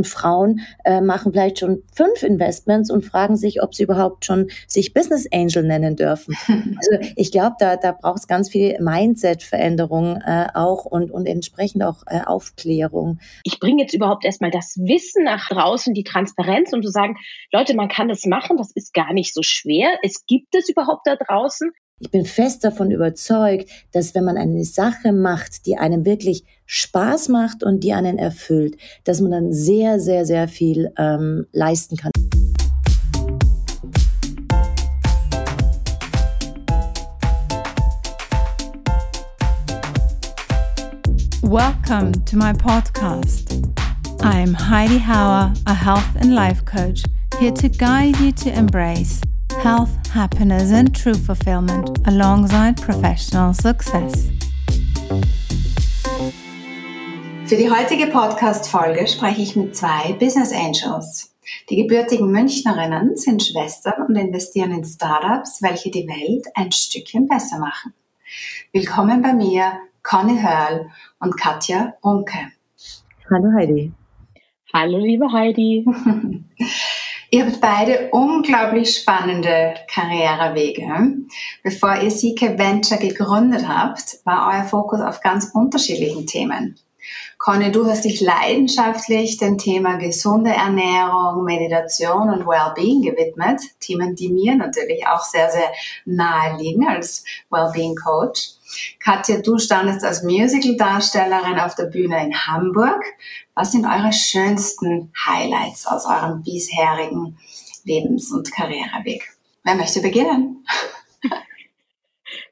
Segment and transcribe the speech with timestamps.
[0.00, 4.48] und Frauen äh, machen vielleicht schon fünf Investments und fragen sich, ob sie überhaupt schon
[4.66, 6.34] sich Business Angel nennen dürfen.
[6.80, 11.82] Also ich glaube, da, da braucht es ganz viel Mindset-Veränderung äh, auch und, und entsprechend
[11.82, 13.18] auch äh, Aufklärung.
[13.44, 17.16] Ich bringe jetzt überhaupt erstmal das Wissen nach draußen, die Transparenz und zu sagen,
[17.52, 19.98] Leute, man kann das machen, das ist gar nicht so schwer.
[20.02, 21.70] Es gibt es überhaupt da draußen.
[22.02, 27.28] Ich bin fest davon überzeugt, dass wenn man eine Sache macht, die einem wirklich Spaß
[27.28, 32.10] macht und die einen erfüllt, dass man dann sehr, sehr, sehr viel ähm, leisten kann.
[41.42, 43.52] Welcome to my podcast.
[44.22, 47.02] I'm Heidi Hauer, a health and life coach,
[47.38, 49.20] here to guide you to embrace
[49.52, 54.30] health, happiness, and true fulfillment alongside professional success.
[57.46, 61.34] Für die heutige Podcast-Folge spreche ich mit zwei Business Angels.
[61.68, 67.58] Die gebürtigen Münchnerinnen sind Schwestern und investieren in Startups, welche die Welt ein Stückchen besser
[67.58, 67.92] machen.
[68.72, 72.52] Willkommen bei mir, Conny Hörl und Katja Runke.
[73.28, 73.92] Hallo Heidi.
[74.72, 75.84] Hallo liebe Heidi.
[77.32, 81.16] Ihr habt beide unglaublich spannende Karrierewege.
[81.62, 86.76] Bevor ihr Sike Venture gegründet habt, war euer Fokus auf ganz unterschiedlichen Themen.
[87.38, 93.60] Conny, du hast dich leidenschaftlich dem Thema gesunde Ernährung, Meditation und Wellbeing gewidmet.
[93.80, 95.70] Themen, die mir natürlich auch sehr, sehr
[96.04, 98.50] nahe liegen als Wellbeing Coach.
[98.98, 103.02] Katja, du standest als Musical-Darstellerin auf der Bühne in Hamburg.
[103.54, 107.38] Was sind eure schönsten Highlights aus eurem bisherigen
[107.84, 109.28] Lebens- und Karriereweg?
[109.64, 110.64] Wer möchte beginnen?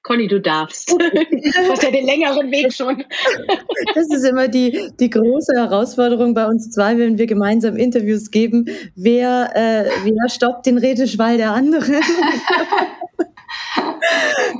[0.03, 0.89] Conny, du darfst.
[0.99, 3.05] Du hast ja den längeren Weg schon.
[3.95, 8.67] Das ist immer die, die große Herausforderung bei uns zwei, wenn wir gemeinsam Interviews geben.
[8.95, 11.97] Wer, äh, wer stoppt den Redeschwall der anderen?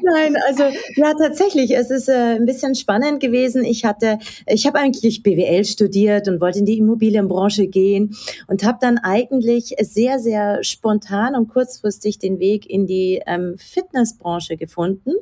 [0.03, 0.65] Nein, also
[0.97, 3.65] ja, tatsächlich, es ist äh, ein bisschen spannend gewesen.
[3.65, 8.79] Ich hatte, ich habe eigentlich BWL studiert und wollte in die Immobilienbranche gehen und habe
[8.81, 15.13] dann eigentlich sehr, sehr spontan und kurzfristig den Weg in die ähm, Fitnessbranche gefunden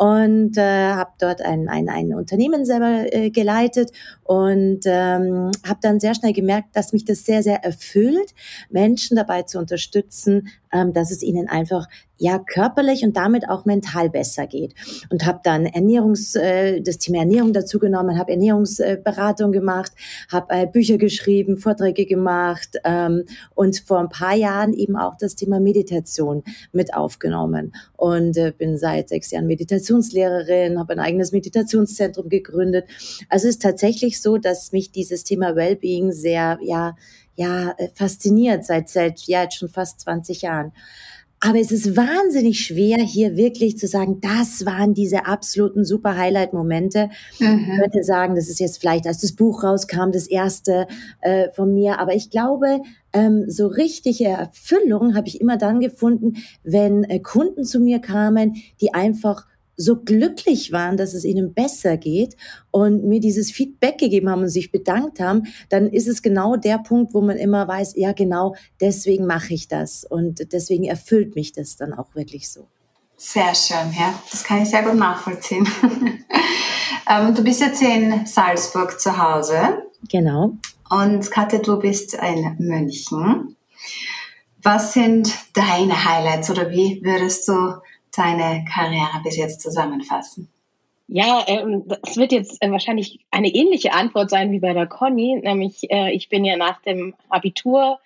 [0.00, 3.90] und äh, habe dort ein, ein, ein Unternehmen selber äh, geleitet
[4.24, 8.34] und ähm, habe dann sehr schnell gemerkt, dass mich das sehr, sehr erfüllt,
[8.70, 11.86] Menschen dabei zu unterstützen, ähm, dass es ihnen einfach
[12.16, 14.74] ja körperlich und damit auch mental besser geht.
[15.10, 19.92] Und habe dann Ernährungs, äh, das Thema Ernährung dazu genommen, habe Ernährungsberatung gemacht,
[20.30, 23.24] habe äh, Bücher geschrieben, Vorträge gemacht ähm,
[23.54, 27.72] und vor ein paar Jahren eben auch das Thema Meditation mit aufgenommen.
[27.96, 32.86] Und äh, bin seit sechs Jahren Meditationslehrerin, habe ein eigenes Meditationszentrum gegründet.
[33.28, 36.94] Also es ist tatsächlich so, dass mich dieses Thema Wellbeing sehr, ja,
[37.36, 40.72] ja, äh, fasziniert seit, seit ja, jetzt schon fast 20 Jahren.
[41.42, 47.08] Aber es ist wahnsinnig schwer, hier wirklich zu sagen, das waren diese absoluten super Highlight-Momente.
[47.38, 47.66] Mhm.
[47.72, 50.86] Ich würde sagen, das ist jetzt vielleicht, als das Buch rauskam, das erste
[51.22, 51.98] äh, von mir.
[51.98, 52.82] Aber ich glaube,
[53.14, 58.56] ähm, so richtige Erfüllung habe ich immer dann gefunden, wenn äh, Kunden zu mir kamen,
[58.82, 59.46] die einfach
[59.76, 62.36] so glücklich waren, dass es ihnen besser geht
[62.70, 66.78] und mir dieses Feedback gegeben haben und sich bedankt haben, dann ist es genau der
[66.78, 71.52] Punkt, wo man immer weiß, ja genau, deswegen mache ich das und deswegen erfüllt mich
[71.52, 72.68] das dann auch wirklich so.
[73.16, 75.68] Sehr schön, ja, das kann ich sehr gut nachvollziehen.
[77.10, 79.82] ähm, du bist jetzt in Salzburg zu Hause.
[80.10, 80.54] Genau.
[80.88, 83.56] Und Katja, du bist in München.
[84.62, 87.80] Was sind deine Highlights oder wie würdest du
[88.16, 90.48] deine Karriere bis jetzt zusammenfassen?
[91.12, 95.40] Ja, ähm, das wird jetzt äh, wahrscheinlich eine ähnliche Antwort sein wie bei der Conny.
[95.42, 97.98] Nämlich, äh, ich bin ja nach dem Abitur,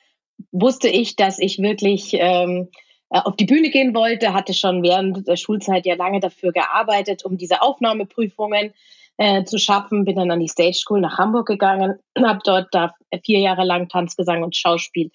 [0.52, 2.68] wusste ich, dass ich wirklich ähm,
[3.10, 7.26] äh, auf die Bühne gehen wollte, hatte schon während der Schulzeit ja lange dafür gearbeitet,
[7.26, 8.72] um diese Aufnahmeprüfungen
[9.44, 10.04] zu schaffen.
[10.04, 13.88] Bin dann an die Stage School nach Hamburg gegangen, habe dort da vier Jahre lang
[13.88, 15.12] Tanzgesang und Schauspiel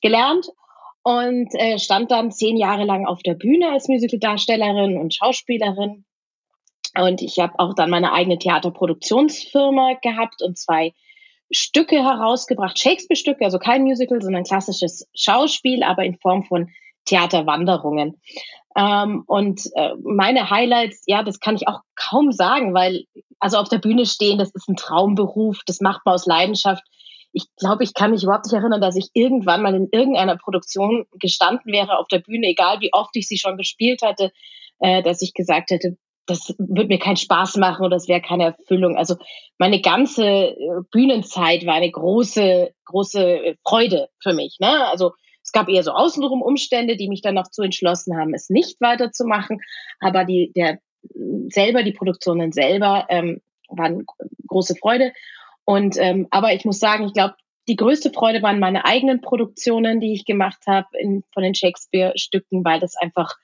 [0.00, 0.46] gelernt
[1.02, 6.04] und äh, stand dann zehn Jahre lang auf der Bühne als Musicaldarstellerin und Schauspielerin.
[6.94, 10.92] Und ich habe auch dann meine eigene Theaterproduktionsfirma gehabt und zwei
[11.50, 16.70] Stücke herausgebracht, Shakespeare-Stücke, also kein Musical, sondern klassisches Schauspiel, aber in Form von
[17.04, 18.20] Theaterwanderungen.
[18.76, 23.04] Ähm, und äh, meine Highlights, ja, das kann ich auch kaum sagen, weil
[23.38, 26.84] also auf der Bühne stehen, das ist ein Traumberuf, das macht man aus Leidenschaft
[27.32, 31.06] ich glaube, ich kann mich überhaupt nicht erinnern, dass ich irgendwann mal in irgendeiner Produktion
[31.18, 34.32] gestanden wäre auf der Bühne, egal wie oft ich sie schon gespielt hatte,
[34.80, 35.96] äh, dass ich gesagt hätte,
[36.26, 38.96] das würde mir keinen Spaß machen oder es wäre keine Erfüllung.
[38.96, 39.16] Also
[39.58, 40.56] meine ganze äh,
[40.90, 44.58] Bühnenzeit war eine große, große Freude für mich.
[44.60, 44.86] Ne?
[44.88, 45.12] Also
[45.42, 48.80] es gab eher so außenrum Umstände, die mich dann noch zu entschlossen haben, es nicht
[48.80, 49.60] weiterzumachen.
[49.98, 50.78] Aber die, der
[51.48, 54.04] selber, die Produktionen selber ähm, waren
[54.46, 55.12] große Freude.
[55.64, 57.34] Und ähm, aber ich muss sagen, ich glaube,
[57.68, 60.88] die größte Freude waren meine eigenen Produktionen, die ich gemacht habe
[61.32, 63.36] von den Shakespeare-Stücken, weil das einfach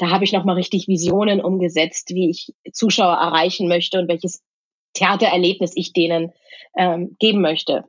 [0.00, 4.42] da habe ich nochmal richtig Visionen umgesetzt, wie ich Zuschauer erreichen möchte und welches
[4.94, 6.32] Theatererlebnis ich denen
[6.74, 7.84] ähm, geben möchte.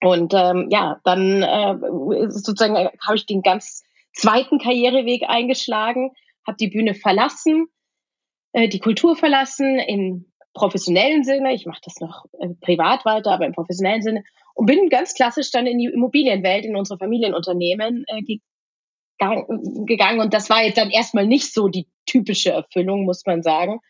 [0.00, 3.84] Und ähm, ja, dann äh, sozusagen äh, habe ich den ganz
[4.14, 6.12] zweiten Karriereweg eingeschlagen,
[6.46, 7.66] habe die Bühne verlassen,
[8.52, 11.54] äh, die Kultur verlassen im professionellen Sinne.
[11.54, 14.24] Ich mache das noch äh, privat weiter, aber im professionellen Sinne
[14.54, 18.38] und bin ganz klassisch dann in die Immobilienwelt, in unsere Familienunternehmen äh,
[19.18, 23.80] gegangen und das war jetzt dann erstmal nicht so die typische Erfüllung, muss man sagen,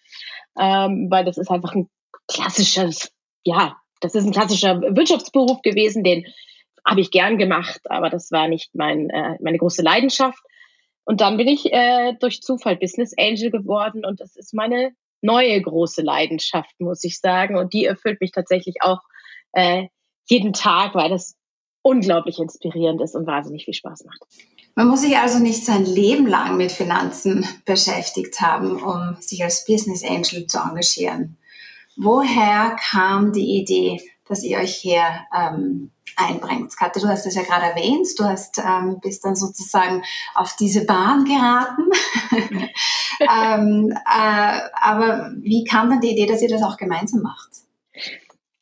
[0.58, 1.88] ähm, weil das ist einfach ein
[2.26, 3.12] klassisches,
[3.44, 6.26] ja, das ist ein klassischer Wirtschaftsberuf gewesen, den
[6.84, 10.42] habe ich gern gemacht, aber das war nicht mein, äh, meine große Leidenschaft.
[11.04, 15.60] Und dann bin ich äh, durch Zufall Business Angel geworden und das ist meine neue
[15.60, 17.56] große Leidenschaft, muss ich sagen.
[17.56, 19.00] Und die erfüllt mich tatsächlich auch
[19.52, 19.86] äh,
[20.28, 21.36] jeden Tag, weil das
[21.82, 24.20] unglaublich inspirierend ist und wahnsinnig viel Spaß macht.
[24.74, 29.64] Man muss sich also nicht sein Leben lang mit Finanzen beschäftigt haben, um sich als
[29.64, 31.36] Business Angel zu engagieren.
[31.96, 34.00] Woher kam die Idee,
[34.30, 35.02] dass ihr euch hier
[35.36, 36.76] ähm, einbringt?
[36.76, 40.02] Katja, du hast es ja gerade erwähnt, du hast, ähm, bist dann sozusagen
[40.34, 41.90] auf diese Bahn geraten.
[43.20, 47.50] ähm, äh, aber wie kam dann die Idee, dass ihr das auch gemeinsam macht?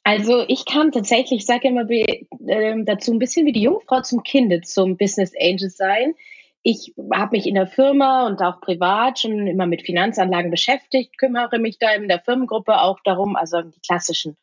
[0.05, 4.23] Also ich kam tatsächlich, ich sage immer äh, dazu, ein bisschen wie die Jungfrau zum
[4.23, 6.15] Kinde, zum Business Angel sein.
[6.63, 11.59] Ich habe mich in der Firma und auch privat schon immer mit Finanzanlagen beschäftigt, kümmere
[11.59, 14.39] mich da in der Firmengruppe auch darum, also die klassischen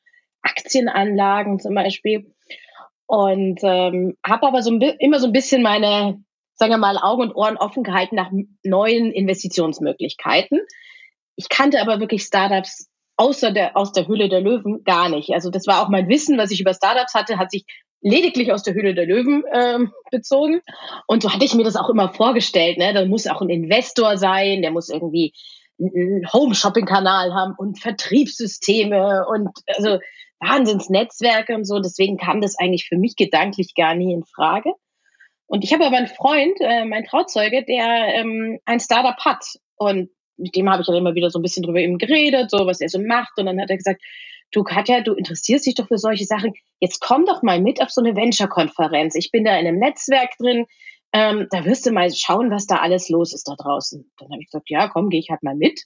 [0.45, 2.31] Aktienanlagen zum Beispiel.
[3.07, 6.23] Und ähm, habe aber so ein, immer so ein bisschen meine,
[6.55, 8.31] sagen wir mal, Augen und Ohren offen gehalten nach
[8.63, 10.61] neuen Investitionsmöglichkeiten.
[11.35, 15.31] Ich kannte aber wirklich Startups außer der, aus der Hülle der Löwen gar nicht.
[15.31, 17.65] Also das war auch mein Wissen, was ich über Startups hatte, hat sich
[18.01, 20.61] lediglich aus der Hülle der Löwen ähm, bezogen.
[21.07, 22.77] Und so hatte ich mir das auch immer vorgestellt.
[22.77, 22.93] Ne?
[22.93, 25.33] Da muss auch ein Investor sein, der muss irgendwie
[25.79, 29.99] einen Home-Shopping-Kanal haben und Vertriebssysteme und also
[30.39, 31.79] Wahnsinnsnetzwerke und so.
[31.79, 34.71] Deswegen kam das eigentlich für mich gedanklich gar nie in Frage.
[35.47, 39.45] Und ich habe aber einen Freund, äh, mein Trauzeuge, der ähm, ein Startup hat.
[39.75, 42.65] Und mit dem habe ich dann immer wieder so ein bisschen drüber eben geredet, so
[42.65, 43.37] was er so macht.
[43.37, 44.01] Und dann hat er gesagt,
[44.51, 46.53] du Katja, du interessierst dich doch für solche Sachen.
[46.79, 49.15] Jetzt komm doch mal mit auf so eine Venture-Konferenz.
[49.15, 50.65] Ich bin da in einem Netzwerk drin.
[51.13, 54.11] Ähm, da wirst du mal schauen, was da alles los ist da draußen.
[54.17, 55.81] Dann habe ich gesagt, ja, komm, gehe ich halt mal mit.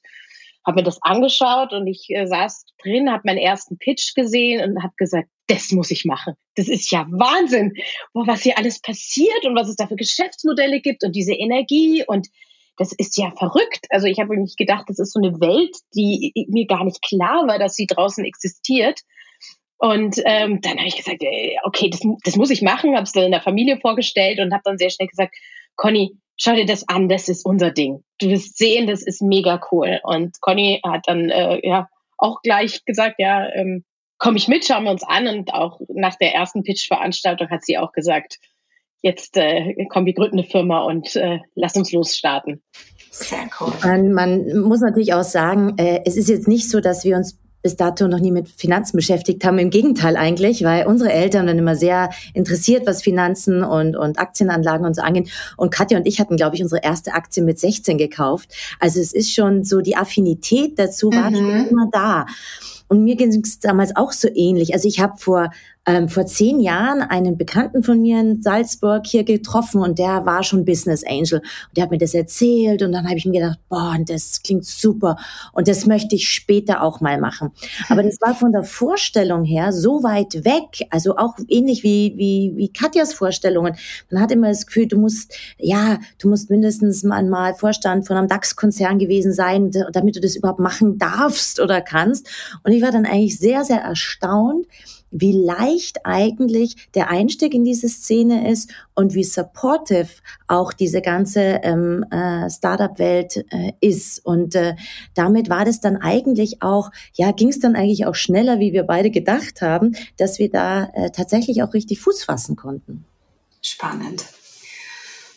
[0.65, 4.83] Habe mir das angeschaut und ich äh, saß drin, habe meinen ersten Pitch gesehen und
[4.83, 6.35] habe gesagt, das muss ich machen.
[6.56, 7.73] Das ist ja Wahnsinn,
[8.13, 12.03] Boah, was hier alles passiert und was es da für Geschäftsmodelle gibt und diese Energie
[12.06, 12.27] und
[12.79, 13.85] das ist ja verrückt.
[13.89, 17.45] Also ich habe nicht gedacht, das ist so eine Welt, die mir gar nicht klar
[17.45, 19.01] war, dass sie draußen existiert.
[19.77, 21.21] Und ähm, dann habe ich gesagt,
[21.63, 24.61] okay, das, das muss ich machen, habe es dann in der Familie vorgestellt und habe
[24.63, 25.35] dann sehr schnell gesagt,
[25.75, 28.03] Conny, schau dir das an, das ist unser Ding.
[28.19, 30.00] Du wirst sehen, das ist mega cool.
[30.03, 33.83] Und Conny hat dann äh, ja auch gleich gesagt, ja, ähm,
[34.18, 35.27] komm ich mit, schauen wir uns an.
[35.27, 38.39] Und auch nach der ersten Pitch-Veranstaltung hat sie auch gesagt,
[39.01, 42.63] jetzt äh, komm, wir gründen eine Firma und äh, lass uns losstarten.
[43.11, 43.73] Sehr cool.
[43.83, 47.40] Man, man muss natürlich auch sagen, äh, es ist jetzt nicht so, dass wir uns
[47.61, 49.59] bis dato noch nie mit Finanzen beschäftigt haben.
[49.59, 54.85] Im Gegenteil eigentlich, weil unsere Eltern dann immer sehr interessiert, was Finanzen und, und Aktienanlagen
[54.85, 55.30] und so angeht.
[55.57, 58.54] Und Katja und ich hatten, glaube ich, unsere erste Aktie mit 16 gekauft.
[58.80, 61.35] Also es ist schon so, die Affinität dazu war mhm.
[61.35, 62.25] schon immer da.
[62.87, 64.73] Und mir ging es damals auch so ähnlich.
[64.73, 65.51] Also ich habe vor
[65.89, 70.43] ähm, vor zehn Jahren einen Bekannten von mir in Salzburg hier getroffen und der war
[70.43, 71.39] schon Business Angel.
[71.39, 74.65] Und der hat mir das erzählt und dann habe ich mir gedacht, boah, das klingt
[74.65, 75.17] super
[75.51, 77.51] und das möchte ich später auch mal machen.
[77.89, 82.53] Aber das war von der Vorstellung her so weit weg, also auch ähnlich wie, wie,
[82.55, 83.75] wie Katjas Vorstellungen.
[84.11, 88.27] Man hat immer das Gefühl, du musst, ja, du musst mindestens mal Vorstand von einem
[88.27, 92.29] DAX-Konzern gewesen sein, damit du das überhaupt machen darfst oder kannst.
[92.63, 94.67] Und ich war dann eigentlich sehr, sehr erstaunt,
[95.11, 100.09] wie leicht eigentlich der Einstieg in diese Szene ist und wie supportive
[100.47, 104.25] auch diese ganze ähm, äh, Startup-Welt äh, ist.
[104.25, 104.75] Und äh,
[105.13, 108.83] damit war das dann eigentlich auch, ja, ging es dann eigentlich auch schneller, wie wir
[108.83, 113.06] beide gedacht haben, dass wir da äh, tatsächlich auch richtig Fuß fassen konnten.
[113.61, 114.25] Spannend.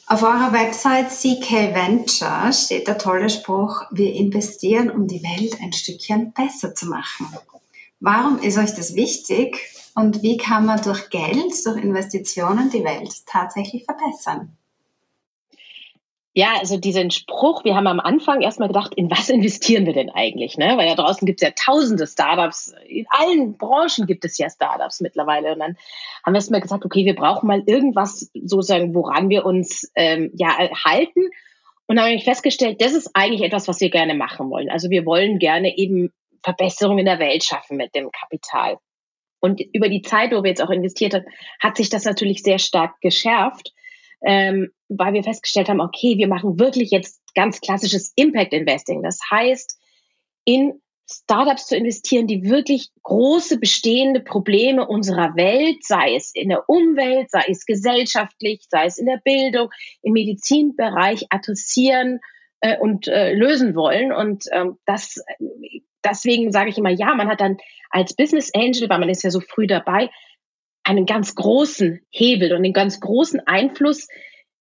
[0.06, 5.72] Auf eurer Website CK Venture steht der tolle Spruch, wir investieren, um die Welt ein
[5.72, 7.28] Stückchen besser zu machen.
[8.04, 9.56] Warum ist euch das wichtig
[9.94, 14.56] und wie kann man durch Geld, durch Investitionen die Welt tatsächlich verbessern?
[16.34, 20.10] Ja, also diesen Spruch, wir haben am Anfang erstmal gedacht, in was investieren wir denn
[20.10, 20.58] eigentlich?
[20.58, 20.76] Ne?
[20.76, 25.00] Weil ja draußen gibt es ja tausende Startups, in allen Branchen gibt es ja Startups
[25.00, 25.52] mittlerweile.
[25.52, 25.76] Und dann
[26.26, 30.48] haben wir erstmal gesagt, okay, wir brauchen mal irgendwas sozusagen, woran wir uns ähm, ja
[30.84, 31.20] halten.
[31.86, 34.70] Und dann habe ich festgestellt, das ist eigentlich etwas, was wir gerne machen wollen.
[34.70, 36.12] Also wir wollen gerne eben
[36.42, 38.78] Verbesserungen in der Welt schaffen mit dem Kapital.
[39.40, 41.26] Und über die Zeit, wo wir jetzt auch investiert haben,
[41.60, 43.72] hat sich das natürlich sehr stark geschärft
[44.24, 49.02] ähm, weil wir festgestellt haben, okay, wir machen wirklich jetzt ganz klassisches Impact Investing.
[49.02, 49.78] Das heißt,
[50.44, 50.80] in
[51.10, 57.30] Startups zu investieren, die wirklich große bestehende Probleme unserer Welt, sei es in der Umwelt,
[57.30, 59.70] sei es gesellschaftlich, sei es in der Bildung,
[60.02, 62.20] im Medizinbereich adressieren
[62.60, 64.12] äh, und äh, lösen wollen.
[64.12, 65.16] Und ähm, das
[66.04, 67.58] deswegen sage ich immer, ja, man hat dann
[67.90, 70.10] als Business Angel, weil man ist ja so früh dabei,
[70.84, 74.08] einen ganz großen Hebel und einen ganz großen Einfluss,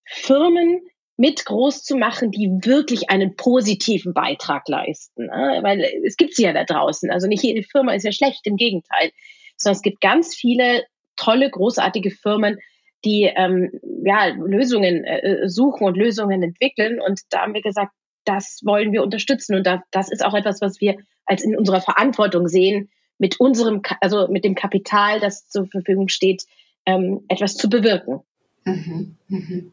[0.05, 0.81] Firmen
[1.17, 5.27] mit groß zu machen, die wirklich einen positiven Beitrag leisten.
[5.27, 5.59] Ne?
[5.61, 7.11] Weil es gibt sie ja da draußen.
[7.11, 9.11] Also nicht jede Firma ist ja schlecht, im Gegenteil.
[9.55, 10.83] Sondern es gibt ganz viele
[11.15, 12.57] tolle, großartige Firmen,
[13.05, 13.71] die ähm,
[14.03, 16.99] ja, Lösungen äh, suchen und Lösungen entwickeln.
[16.99, 17.93] Und da haben wir gesagt,
[18.25, 19.55] das wollen wir unterstützen.
[19.55, 20.95] Und da, das ist auch etwas, was wir
[21.31, 26.43] als in unserer Verantwortung sehen, mit unserem, also mit dem Kapital, das zur Verfügung steht,
[26.85, 28.19] ähm, etwas zu bewirken.
[28.65, 29.15] Mhm.
[29.29, 29.71] Mhm.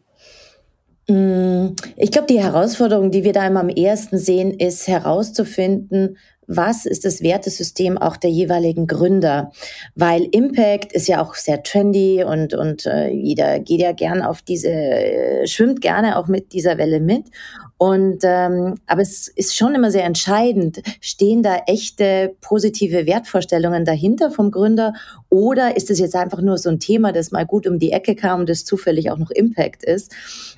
[1.08, 6.86] Mm, ich glaube, die Herausforderung, die wir da immer am ersten sehen, ist herauszufinden, was
[6.86, 9.52] ist das Wertesystem auch der jeweiligen Gründer?
[9.94, 14.40] Weil Impact ist ja auch sehr trendy und, und äh, jeder geht ja gern auf
[14.40, 17.26] diese, äh, schwimmt gerne auch mit dieser Welle mit.
[17.76, 24.32] Und ähm, aber es ist schon immer sehr entscheidend, stehen da echte positive Wertvorstellungen dahinter
[24.32, 24.94] vom Gründer
[25.28, 28.16] oder ist es jetzt einfach nur so ein Thema, das mal gut um die Ecke
[28.16, 30.12] kam und das zufällig auch noch Impact ist?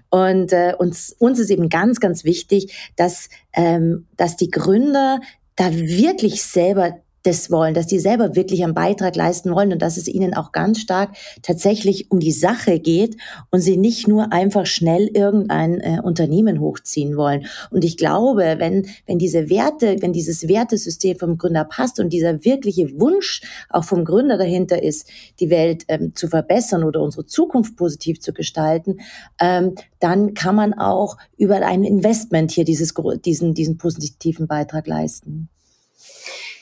[0.08, 5.20] Und äh, uns, uns ist eben ganz, ganz wichtig, dass, ähm, dass die Gründer
[5.56, 9.96] da wirklich selber das wollen, dass die selber wirklich einen Beitrag leisten wollen und dass
[9.96, 13.16] es ihnen auch ganz stark tatsächlich um die Sache geht
[13.50, 17.46] und sie nicht nur einfach schnell irgendein äh, Unternehmen hochziehen wollen.
[17.70, 22.44] Und ich glaube, wenn, wenn diese Werte, wenn dieses Wertesystem vom Gründer passt und dieser
[22.44, 25.08] wirkliche Wunsch auch vom Gründer dahinter ist,
[25.40, 29.00] die Welt ähm, zu verbessern oder unsere Zukunft positiv zu gestalten,
[29.40, 35.50] ähm, dann kann man auch über ein Investment hier dieses, diesen, diesen positiven Beitrag leisten.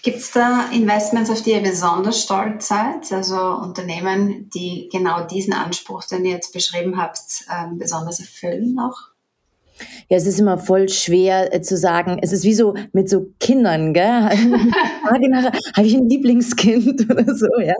[0.08, 3.12] Gibt es da Investments, auf die ihr besonders stolz seid?
[3.12, 9.10] Also Unternehmen, die genau diesen Anspruch, den ihr jetzt beschrieben habt, ähm, besonders erfüllen auch?
[10.08, 12.18] Ja, es ist immer voll schwer äh, zu sagen.
[12.22, 14.04] Es ist wie so mit so Kindern, gell?
[15.04, 17.74] Habe ich ein Lieblingskind oder so, ja?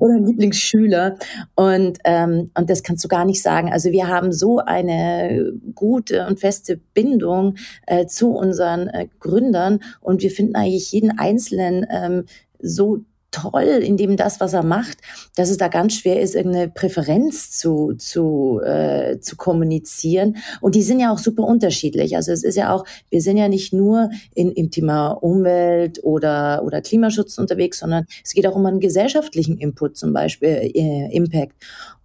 [0.00, 1.16] Oder ein Lieblingsschüler?
[1.54, 3.72] Und, ähm, und das kannst du gar nicht sagen.
[3.72, 7.56] Also wir haben so eine gute und feste Bindung
[7.86, 12.24] äh, zu unseren äh, Gründern und wir finden eigentlich jeden Einzelnen ähm,
[12.60, 13.00] so
[13.32, 14.98] toll in dem das, was er macht,
[15.34, 20.36] dass es da ganz schwer ist, irgendeine Präferenz zu, zu, äh, zu kommunizieren.
[20.60, 22.14] Und die sind ja auch super unterschiedlich.
[22.14, 26.62] Also es ist ja auch, wir sind ja nicht nur in, im Thema Umwelt oder,
[26.64, 31.56] oder Klimaschutz unterwegs, sondern es geht auch um einen gesellschaftlichen Input, zum Beispiel äh, Impact.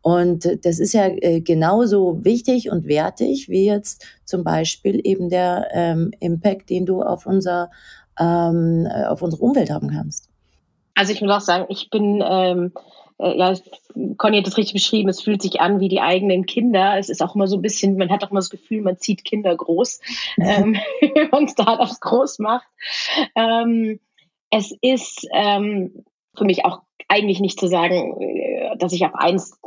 [0.02, 5.68] Und das ist ja äh, genauso wichtig und wertig wie jetzt zum Beispiel eben der
[5.74, 7.70] ähm, Impact, den du auf unser
[8.20, 10.27] ähm, auf unsere Umwelt haben kannst.
[10.98, 12.74] Also ich muss auch sagen, ich bin, ähm,
[13.20, 13.54] äh, ja,
[14.18, 16.98] Conny hat das richtig beschrieben, es fühlt sich an wie die eigenen Kinder.
[16.98, 19.24] Es ist auch immer so ein bisschen, man hat auch immer das Gefühl, man zieht
[19.24, 20.02] Kinder groß,
[20.40, 22.68] ähm, wenn man Startups groß macht.
[23.36, 24.00] Ähm,
[24.50, 26.04] es ist ähm,
[26.36, 29.60] für mich auch eigentlich nicht zu sagen, äh, dass ich auf eins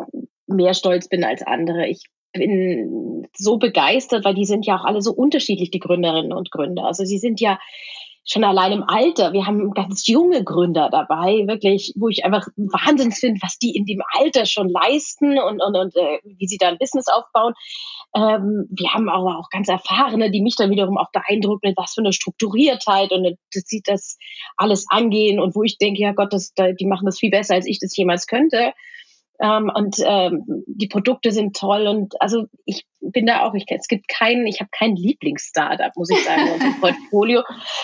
[0.49, 1.87] mehr stolz bin als andere.
[1.87, 6.51] Ich bin so begeistert, weil die sind ja auch alle so unterschiedlich, die Gründerinnen und
[6.51, 6.87] Gründer.
[6.87, 7.61] Also sie sind ja
[8.25, 9.33] schon allein im Alter.
[9.33, 13.87] Wir haben ganz junge Gründer dabei, wirklich, wo ich einfach Wahnsinn finde, was die in
[13.87, 17.55] dem Alter schon leisten und, und, und äh, wie sie da ein Business aufbauen.
[18.15, 21.95] Ähm, wir haben aber auch ganz Erfahrene, die mich dann wiederum auch beeindrucken, mit was
[21.95, 24.19] für eine Strukturiertheit und das sieht das
[24.57, 27.67] alles angehen und wo ich denke, ja Gott, das, die machen das viel besser, als
[27.67, 28.73] ich das jemals könnte.
[29.41, 33.89] Ähm, und ähm, die Produkte sind toll und also ich bin da auch, ich, es
[33.89, 37.43] gibt keinen, ich habe kein Lieblings-Startup, muss ich sagen, in unserem Portfolio,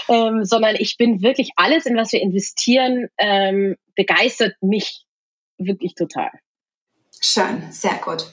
[0.09, 5.05] ähm, sondern ich bin wirklich alles, in was wir investieren, ähm, begeistert mich
[5.59, 6.31] wirklich total.
[7.21, 8.27] Schön, sehr gut.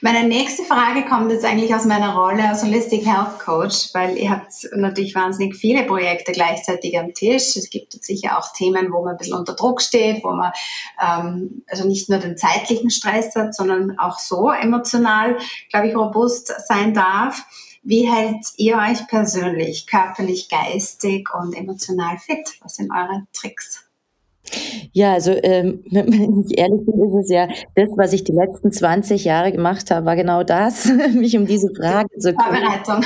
[0.00, 4.30] Meine nächste Frage kommt jetzt eigentlich aus meiner Rolle als Holistic Health Coach, weil ihr
[4.30, 7.56] habt natürlich wahnsinnig viele Projekte gleichzeitig am Tisch.
[7.56, 10.52] Es gibt sicher auch Themen, wo man ein bisschen unter Druck steht, wo man
[11.02, 15.38] ähm, also nicht nur den zeitlichen Stress hat, sondern auch so emotional,
[15.70, 17.44] glaube ich, robust sein darf.
[17.82, 22.58] Wie hält ihr euch persönlich, körperlich, geistig und emotional fit?
[22.60, 23.85] Was sind eure Tricks?
[24.92, 28.72] Ja, also ähm, wenn ich ehrlich bin, ist es ja das, was ich die letzten
[28.72, 32.80] 20 Jahre gemacht habe, war genau das, mich um diese Frage zu kümmern.
[32.82, 33.04] Vorbereitung.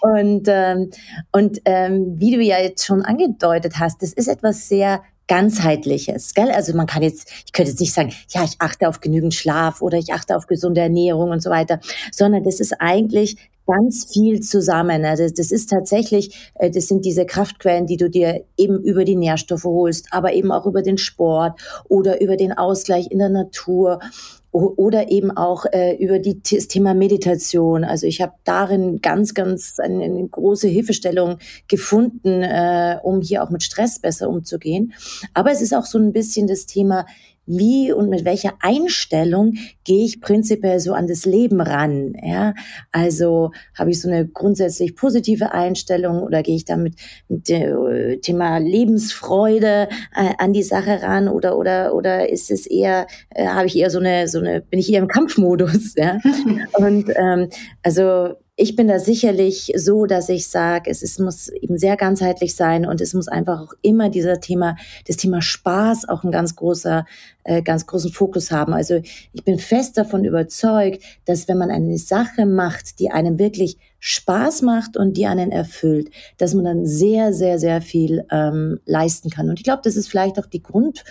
[0.00, 0.90] und ähm,
[1.32, 6.50] und ähm, wie du ja jetzt schon angedeutet hast, das ist etwas sehr ganzheitliches, gell?
[6.50, 9.82] Also man kann jetzt, ich könnte jetzt nicht sagen, ja, ich achte auf genügend Schlaf
[9.82, 11.80] oder ich achte auf gesunde Ernährung und so weiter,
[12.10, 13.36] sondern das ist eigentlich
[13.68, 15.04] ganz viel zusammen.
[15.04, 19.16] Also das ist tatsächlich, äh, das sind diese Kraftquellen, die du dir eben über die
[19.16, 24.00] Nährstoffe holst, aber eben auch über den Sport oder über den Ausgleich in der Natur
[24.50, 27.84] oder eben auch äh, über die, das Thema Meditation.
[27.84, 31.38] Also ich habe darin ganz, ganz eine, eine, große Hilfestellung
[31.68, 34.94] gefunden, äh, um hier auch mit Stress besser umzugehen.
[35.34, 37.04] Aber es ist auch so ein bisschen das Thema
[37.48, 42.14] wie und mit welcher Einstellung gehe ich prinzipiell so an das Leben ran.
[42.22, 42.54] Ja?
[42.92, 46.94] Also habe ich so eine grundsätzlich positive Einstellung oder gehe ich damit
[47.28, 52.66] mit dem äh, Thema Lebensfreude äh, an die Sache ran oder oder oder ist es
[52.66, 56.18] eher äh, habe ich eher so eine so eine bin ich eher im Kampfmodus ja
[56.74, 57.48] und ähm,
[57.82, 62.56] also ich bin da sicherlich so, dass ich sage, es, es muss eben sehr ganzheitlich
[62.56, 66.56] sein und es muss einfach auch immer dieser Thema, das Thema Spaß auch ein ganz
[66.56, 67.06] großer,
[67.44, 68.74] äh, ganz großen Fokus haben.
[68.74, 69.00] Also
[69.32, 74.62] ich bin fest davon überzeugt, dass wenn man eine Sache macht, die einem wirklich Spaß
[74.62, 79.48] macht und die einen erfüllt, dass man dann sehr, sehr, sehr viel ähm, leisten kann.
[79.48, 81.04] Und ich glaube, das ist vielleicht auch die Grund,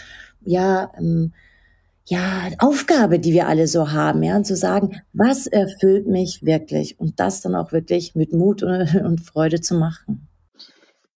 [0.44, 1.32] ja, ähm,
[2.10, 6.98] ja, Aufgabe, die wir alle so haben, ja, und zu sagen, was erfüllt mich wirklich
[7.00, 10.28] und das dann auch wirklich mit Mut und, und Freude zu machen.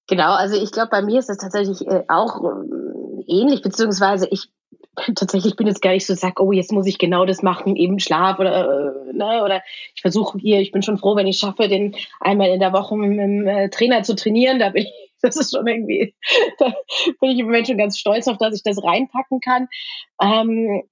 [0.07, 4.49] Genau, also ich glaube, bei mir ist es tatsächlich äh, auch äh, ähnlich, beziehungsweise ich
[5.15, 7.99] tatsächlich bin jetzt gar nicht so, sag, oh, jetzt muss ich genau das machen, eben
[7.99, 9.61] Schlaf oder, äh, ne, oder
[9.95, 12.97] ich versuche hier, ich bin schon froh, wenn ich schaffe, den einmal in der Woche
[12.97, 16.15] mit dem Trainer zu trainieren, da bin ich das ist schon irgendwie,
[16.57, 16.73] da
[17.19, 19.67] bin ich im Moment schon ganz stolz auf, dass ich das reinpacken kann.
[20.21, 20.83] Ähm,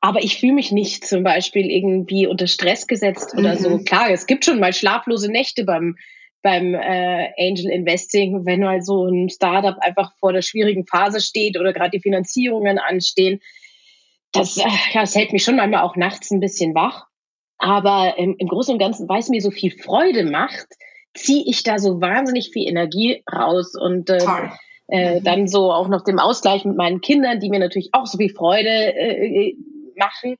[0.00, 3.58] aber ich fühle mich nicht zum Beispiel irgendwie unter Stress gesetzt oder mhm.
[3.58, 3.78] so.
[3.78, 5.96] Klar, es gibt schon mal schlaflose Nächte beim,
[6.42, 11.58] beim äh, Angel Investing, wenn halt so ein Startup einfach vor der schwierigen Phase steht
[11.58, 13.40] oder gerade die Finanzierungen anstehen.
[14.32, 14.62] Das, äh,
[14.94, 17.06] das hält mich schon manchmal auch nachts ein bisschen wach.
[17.58, 20.68] Aber ähm, im Großen und Ganzen, weil es mir so viel Freude macht,
[21.14, 24.18] ziehe ich da so wahnsinnig viel Energie raus und äh,
[24.86, 25.24] äh, mhm.
[25.24, 28.32] dann so auch noch dem Ausgleich mit meinen Kindern, die mir natürlich auch so viel
[28.32, 29.56] Freude äh,
[29.98, 30.36] machen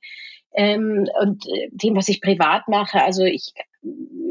[0.53, 3.03] ähm, und äh, dem, was ich privat mache.
[3.03, 3.53] Also ich,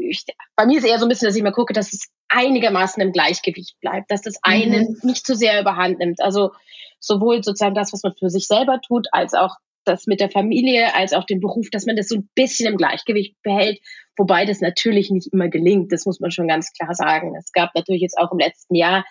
[0.01, 3.01] ich, bei mir ist eher so ein bisschen, dass ich mal gucke, dass es einigermaßen
[3.01, 4.97] im Gleichgewicht bleibt, dass das eine mhm.
[5.03, 6.21] nicht zu sehr überhand nimmt.
[6.21, 6.51] Also
[6.99, 10.93] sowohl sozusagen das, was man für sich selber tut, als auch das mit der Familie
[10.95, 13.79] als auch den Beruf, dass man das so ein bisschen im Gleichgewicht behält,
[14.17, 15.91] wobei das natürlich nicht immer gelingt.
[15.91, 17.35] Das muss man schon ganz klar sagen.
[17.35, 19.05] Es gab natürlich jetzt auch im letzten Jahr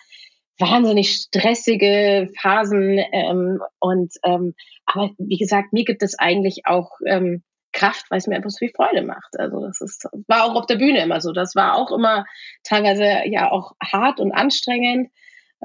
[0.59, 4.53] wahnsinnig stressige Phasen ähm, und ähm,
[4.85, 8.57] aber wie gesagt, mir gibt es eigentlich auch ähm, Kraft, weil es mir einfach so
[8.57, 9.39] viel Freude macht.
[9.39, 11.31] Also das ist war auch auf der Bühne immer so.
[11.31, 12.25] Das war auch immer
[12.63, 15.11] teilweise ja auch hart und anstrengend,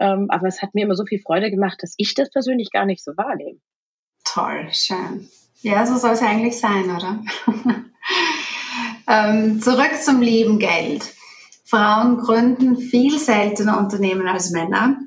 [0.00, 2.86] ähm, aber es hat mir immer so viel Freude gemacht, dass ich das persönlich gar
[2.86, 3.58] nicht so wahrnehme.
[4.24, 5.28] Toll, schön.
[5.62, 7.22] Ja, so soll es eigentlich sein, oder?
[9.08, 11.14] ähm, zurück zum lieben Geld.
[11.64, 14.98] Frauen gründen viel seltener Unternehmen als Männer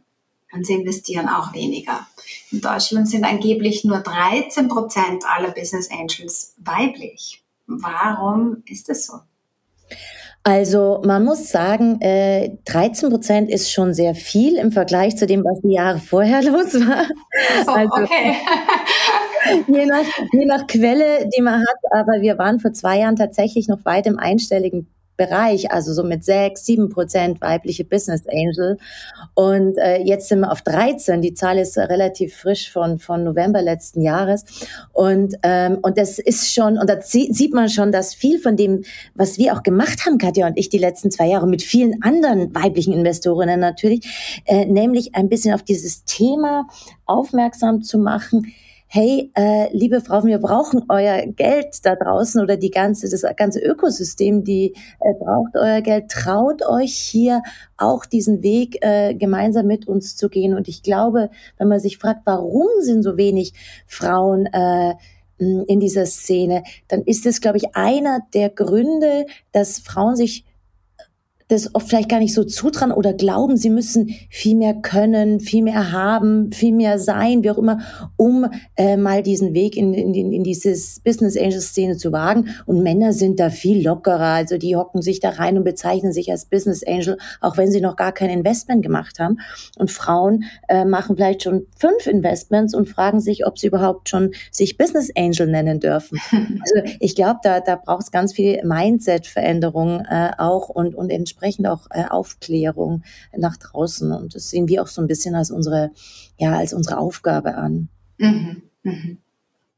[0.52, 2.08] und sie investieren auch weniger.
[2.52, 7.44] In Deutschland sind angeblich nur 13 Prozent aller Business Angels weiblich.
[7.68, 9.20] Warum ist das so?
[10.44, 15.44] Also man muss sagen, äh, 13 Prozent ist schon sehr viel im Vergleich zu dem,
[15.44, 17.06] was die Jahre vorher los war.
[17.66, 18.38] So, also, okay.
[19.68, 23.68] je, nach, je nach Quelle, die man hat, aber wir waren vor zwei Jahren tatsächlich
[23.68, 28.78] noch weit im einstelligen Bereich, also so mit sechs, sieben Prozent weibliche Business Angel.
[29.34, 31.22] Und äh, jetzt sind wir auf 13.
[31.22, 34.46] Die Zahl ist relativ frisch von, von November letzten Jahres.
[34.94, 38.84] Und, ähm, und das ist schon, und da sieht man schon, dass viel von dem,
[39.16, 42.54] was wir auch gemacht haben, Katja und ich, die letzten zwei Jahre mit vielen anderen
[42.54, 46.68] weiblichen Investorinnen natürlich, äh, nämlich ein bisschen auf dieses Thema
[47.06, 48.54] aufmerksam zu machen,
[48.90, 53.60] hey, äh, liebe Frauen, wir brauchen euer Geld da draußen oder die ganze, das ganze
[53.60, 56.10] Ökosystem, die äh, braucht euer Geld.
[56.10, 57.44] Traut euch hier
[57.76, 60.54] auch diesen Weg äh, gemeinsam mit uns zu gehen.
[60.54, 63.54] Und ich glaube, wenn man sich fragt, warum sind so wenig
[63.86, 64.94] Frauen äh,
[65.38, 70.46] in dieser Szene, dann ist es, glaube ich, einer der Gründe, dass Frauen sich
[71.50, 75.64] das oft vielleicht gar nicht so zutrauen oder glauben, sie müssen viel mehr können, viel
[75.64, 77.80] mehr haben, viel mehr sein, wie auch immer,
[78.18, 82.50] um äh, mal diesen Weg in, in, in dieses Business Angel Szene zu wagen.
[82.66, 86.30] Und Männer sind da viel lockerer, also die hocken sich da rein und bezeichnen sich
[86.32, 89.38] als Business Angel, auch wenn sie noch gar kein Investment gemacht haben.
[89.78, 94.32] Und Frauen äh, machen vielleicht schon fünf Investments und fragen sich, ob sie überhaupt schon
[94.52, 96.20] sich Business Angel nennen dürfen.
[96.60, 101.37] Also ich glaube, da, da braucht es ganz viel Mindset-Veränderung äh, auch und, und entsprechend
[101.38, 103.04] entsprechend auch äh, Aufklärung
[103.36, 104.12] nach draußen.
[104.12, 105.92] Und das sehen wir auch so ein bisschen als unsere,
[106.38, 107.90] ja, als unsere Aufgabe an.
[108.18, 108.64] Mhm.
[108.84, 109.18] Mhm.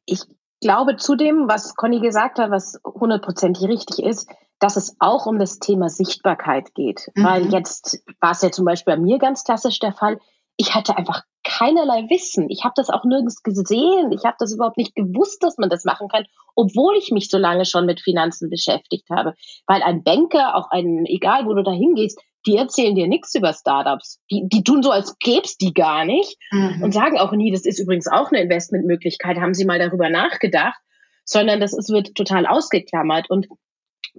[0.05, 0.21] Ich
[0.61, 5.59] glaube zudem, was Conny gesagt hat, was hundertprozentig richtig ist, dass es auch um das
[5.59, 7.11] Thema Sichtbarkeit geht.
[7.15, 7.23] Mhm.
[7.23, 10.19] Weil jetzt war es ja zum Beispiel bei mir ganz klassisch der Fall,
[10.57, 11.23] ich hatte einfach
[11.59, 12.49] keinerlei Wissen.
[12.49, 14.11] Ich habe das auch nirgends gesehen.
[14.11, 17.37] Ich habe das überhaupt nicht gewusst, dass man das machen kann, obwohl ich mich so
[17.37, 19.33] lange schon mit Finanzen beschäftigt habe.
[19.67, 23.53] Weil ein Banker, auch ein, egal wo du da hingehst, die erzählen dir nichts über
[23.53, 24.21] Startups.
[24.31, 26.81] Die, die tun so, als gäb's die gar nicht mhm.
[26.83, 30.79] und sagen auch nie, das ist übrigens auch eine Investmentmöglichkeit, haben sie mal darüber nachgedacht,
[31.25, 33.29] sondern das ist, wird total ausgeklammert.
[33.29, 33.47] Und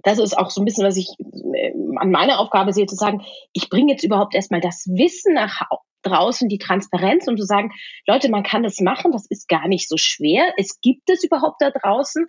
[0.03, 3.23] das ist auch so ein bisschen, was ich äh, an meiner Aufgabe sehe, zu sagen,
[3.53, 5.61] ich bringe jetzt überhaupt erstmal das Wissen nach
[6.01, 7.71] draußen, die Transparenz, um zu sagen,
[8.07, 10.53] Leute, man kann das machen, das ist gar nicht so schwer.
[10.57, 12.25] Es gibt es überhaupt da draußen.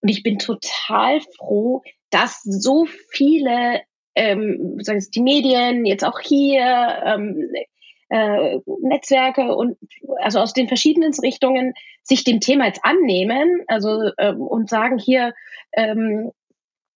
[0.00, 3.82] Und ich bin total froh, dass so viele,
[4.14, 7.50] ähm, sagen die Medien, jetzt auch hier, ähm,
[8.10, 9.78] äh, Netzwerke und
[10.18, 15.32] also aus den verschiedenen Richtungen sich dem Thema jetzt annehmen, also ähm, und sagen hier,
[15.72, 16.32] ähm,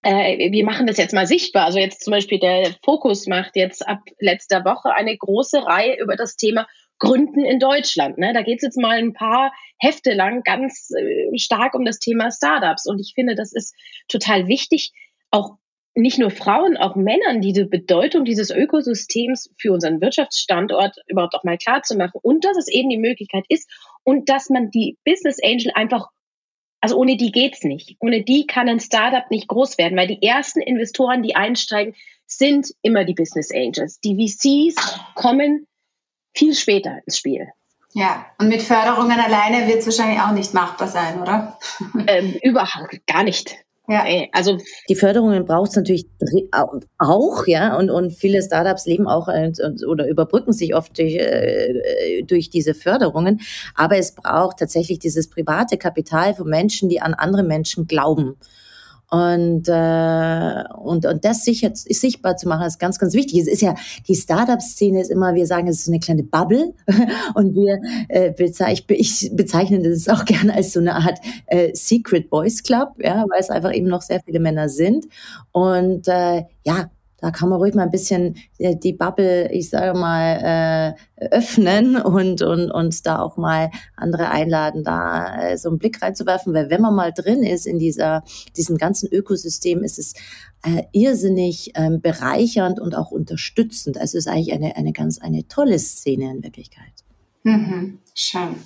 [0.04, 1.64] äh, wir machen das jetzt mal sichtbar.
[1.66, 6.16] Also jetzt zum Beispiel der Fokus macht jetzt ab letzter Woche eine große Reihe über
[6.16, 6.66] das Thema
[6.98, 8.18] Gründen in Deutschland.
[8.18, 8.32] Ne?
[8.32, 12.30] Da geht es jetzt mal ein paar Hefte lang ganz äh, stark um das Thema
[12.30, 12.86] Startups.
[12.86, 13.74] Und ich finde, das ist
[14.08, 14.92] total wichtig,
[15.30, 15.56] auch
[15.96, 21.58] nicht nur Frauen, auch Männern diese Bedeutung dieses Ökosystems für unseren Wirtschaftsstandort überhaupt auch mal
[21.58, 22.18] klar zu machen.
[22.22, 23.70] Und dass es eben die Möglichkeit ist
[24.02, 26.08] und dass man die Business Angel einfach
[26.84, 27.96] also ohne die geht's nicht.
[27.98, 31.94] Ohne die kann ein Startup nicht groß werden, weil die ersten Investoren, die einsteigen,
[32.26, 34.00] sind immer die Business Angels.
[34.00, 35.66] Die VCs kommen
[36.34, 37.48] viel später ins Spiel.
[37.94, 41.58] Ja, und mit Förderungen alleine wird es wahrscheinlich auch nicht machbar sein, oder?
[42.06, 43.63] Ähm, überhaupt gar nicht.
[43.86, 44.04] Ja.
[44.32, 46.06] Also die Förderungen braucht es natürlich
[46.98, 49.52] auch, ja, und, und viele Startups leben auch äh,
[49.86, 53.42] oder überbrücken sich oft durch, äh, durch diese Förderungen.
[53.74, 58.36] Aber es braucht tatsächlich dieses private Kapital von Menschen, die an andere Menschen glauben.
[59.14, 63.42] Und, äh, und, und das sicher, sichtbar zu machen, ist ganz, ganz wichtig.
[63.42, 63.76] Es ist ja,
[64.08, 66.74] die Startup-Szene ist immer, wir sagen, es ist so eine kleine Bubble.
[67.34, 72.28] Und wir, äh, bezeichnen, ich bezeichne das auch gerne als so eine Art äh, Secret
[72.28, 75.06] Boys Club, ja, weil es einfach eben noch sehr viele Männer sind.
[75.52, 76.90] Und äh, ja,
[77.24, 81.96] da kann man ruhig mal ein bisschen äh, die Bubble, ich sage mal, äh, öffnen
[81.96, 86.68] und, und, und da auch mal andere einladen, da äh, so einen Blick reinzuwerfen, weil
[86.68, 88.24] wenn man mal drin ist in dieser,
[88.58, 90.12] diesem ganzen Ökosystem, ist es
[90.64, 93.96] äh, irrsinnig ähm, bereichernd und auch unterstützend.
[93.96, 96.92] Also es ist eigentlich eine, eine ganz, eine tolle Szene in Wirklichkeit.
[97.42, 98.56] Mhm, schön.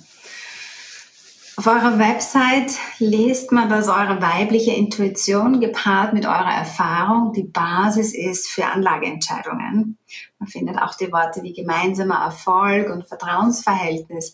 [1.59, 8.15] Auf eurer Website liest man, dass eure weibliche Intuition gepaart mit eurer Erfahrung die Basis
[8.15, 9.97] ist für Anlageentscheidungen.
[10.39, 14.33] Man findet auch die Worte wie gemeinsamer Erfolg und Vertrauensverhältnis.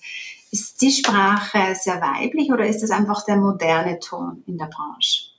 [0.52, 5.32] Ist die Sprache sehr weiblich oder ist es einfach der moderne Ton in der Branche?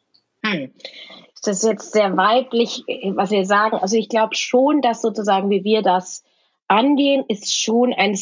[0.44, 0.72] Hm.
[1.35, 2.83] Ist das jetzt sehr weiblich,
[3.14, 3.77] was wir sagen?
[3.77, 6.25] Also ich glaube schon, dass sozusagen, wie wir das
[6.66, 8.16] angehen, ist schon ein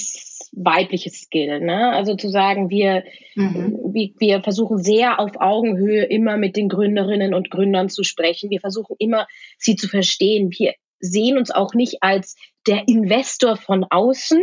[0.57, 1.61] weibliches Skill.
[1.61, 1.93] Ne?
[1.93, 3.79] Also zu sagen, wir, mhm.
[3.93, 8.51] wir, wir versuchen sehr auf Augenhöhe immer mit den Gründerinnen und Gründern zu sprechen.
[8.51, 9.27] Wir versuchen immer,
[9.59, 10.51] sie zu verstehen.
[10.57, 12.37] Wir sehen uns auch nicht als
[12.67, 14.43] der Investor von außen,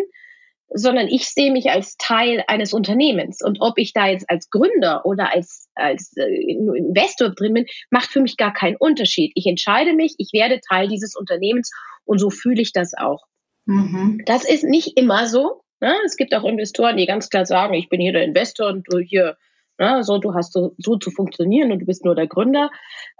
[0.73, 3.41] sondern ich sehe mich als Teil eines Unternehmens.
[3.43, 8.09] Und ob ich da jetzt als Gründer oder als, als äh, Investor drin bin, macht
[8.09, 9.33] für mich gar keinen Unterschied.
[9.35, 11.71] Ich entscheide mich, ich werde Teil dieses Unternehmens
[12.05, 13.25] und so fühle ich das auch.
[13.65, 14.21] Mhm.
[14.25, 15.61] Das ist nicht immer so.
[15.81, 15.95] Ne?
[16.05, 18.99] Es gibt auch Investoren, die ganz klar sagen, ich bin hier der Investor und du
[18.99, 19.37] hier,
[19.77, 22.69] ne, so, du hast so, so zu funktionieren und du bist nur der Gründer.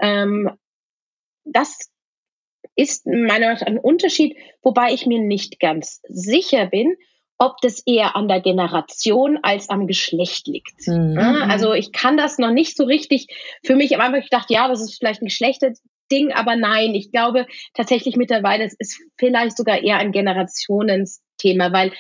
[0.02, 0.50] Ähm,
[1.43, 1.91] das
[2.76, 6.95] ist meiner Meinung nach ein Unterschied, wobei ich mir nicht ganz sicher bin,
[7.38, 10.88] ob das eher an der Generation als am Geschlecht liegt.
[10.88, 11.17] Mhm.
[11.17, 13.28] Also ich kann das noch nicht so richtig
[13.65, 17.47] für mich am Anfang gedacht, ja, das ist vielleicht ein Geschlechterding, aber nein, ich glaube
[17.74, 21.93] tatsächlich mittlerweile, es ist vielleicht sogar eher ein Generationenthema, weil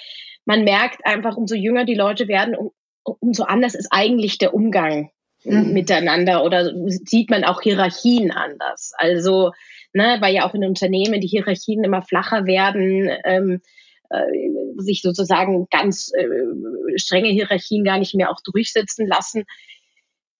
[0.45, 2.71] man merkt einfach, umso jünger die Leute werden, um,
[3.03, 5.11] umso anders ist eigentlich der Umgang
[5.43, 5.73] mhm.
[5.73, 8.93] miteinander oder sieht man auch Hierarchien anders.
[8.97, 9.51] Also,
[9.93, 13.61] ne, weil ja auch in Unternehmen die Hierarchien immer flacher werden, ähm,
[14.09, 16.27] äh, sich sozusagen ganz äh,
[16.97, 19.45] strenge Hierarchien gar nicht mehr auch durchsetzen lassen.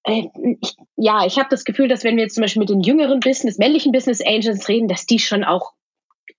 [0.04, 0.24] Äh,
[0.62, 3.20] ich, ja, ich habe das Gefühl, dass wenn wir jetzt zum Beispiel mit den jüngeren
[3.20, 5.74] Business, männlichen Business Angels reden, dass die schon auch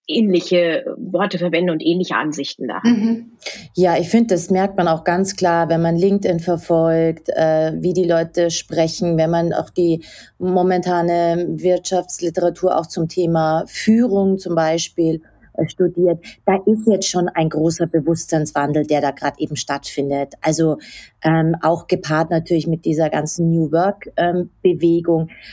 [0.08, 2.80] ähnliche Worte verwenden und ähnliche Ansichten da.
[2.82, 3.32] Mhm.
[3.74, 7.92] Ja, ich finde, das merkt man auch ganz klar, wenn man LinkedIn verfolgt, äh, wie
[7.92, 10.04] die Leute sprechen, wenn man auch die
[10.38, 15.22] momentane Wirtschaftsliteratur auch zum Thema Führung zum Beispiel
[15.54, 20.34] äh, studiert, da ist jetzt schon ein großer Bewusstseinswandel, der da gerade eben stattfindet.
[20.40, 20.78] Also
[21.22, 24.50] ähm, auch gepaart natürlich mit dieser ganzen New Work ähm.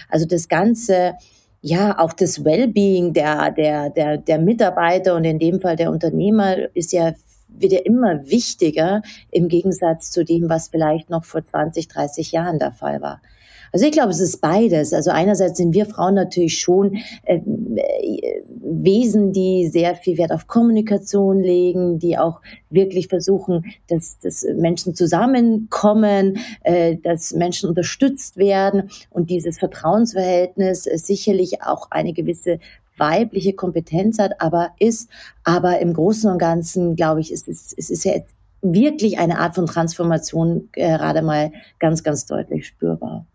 [0.09, 1.13] Also das ganze
[1.61, 6.55] ja, auch das Wellbeing der, der, der, der Mitarbeiter und in dem Fall der Unternehmer
[6.73, 7.13] ist ja
[7.51, 12.59] wird ja immer wichtiger im Gegensatz zu dem, was vielleicht noch vor 20, 30 Jahren
[12.59, 13.21] der Fall war.
[13.71, 14.93] Also ich glaube, es ist beides.
[14.93, 20.47] Also einerseits sind wir Frauen natürlich schon äh, äh, Wesen, die sehr viel Wert auf
[20.47, 28.89] Kommunikation legen, die auch wirklich versuchen, dass, dass Menschen zusammenkommen, äh, dass Menschen unterstützt werden
[29.09, 32.59] und dieses Vertrauensverhältnis äh, sicherlich auch eine gewisse
[32.97, 35.09] weibliche Kompetenz hat, aber ist,
[35.43, 38.13] aber im Großen und Ganzen, glaube ich, ist es, es ist ja
[38.61, 43.25] wirklich eine Art von Transformation gerade mal ganz, ganz deutlich spürbar.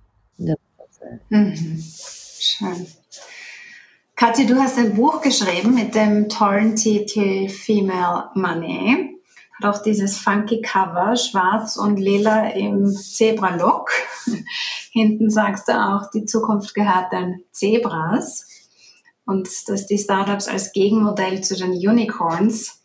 [1.28, 1.82] Mhm.
[2.38, 2.86] Schön.
[4.16, 9.18] Kathi, du hast ein Buch geschrieben mit dem tollen Titel Female Money.
[9.60, 13.90] Hat auch dieses funky Cover, schwarz und lila im Zebra-Look.
[14.92, 18.48] Hinten sagst du auch, die Zukunft gehört den Zebras.
[19.26, 22.82] Und dass die Startups als Gegenmodell zu den Unicorns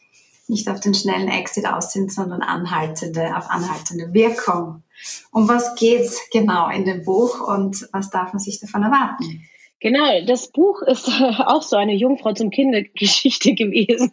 [0.47, 4.83] nicht auf den schnellen Exit aus sind, sondern anhaltende, auf anhaltende Wirkung.
[5.31, 9.47] Um was geht's genau in dem Buch und was darf man sich davon erwarten?
[9.79, 11.07] Genau, das Buch ist
[11.39, 14.11] auch so eine Jungfrau zum Kindergeschichte gewesen.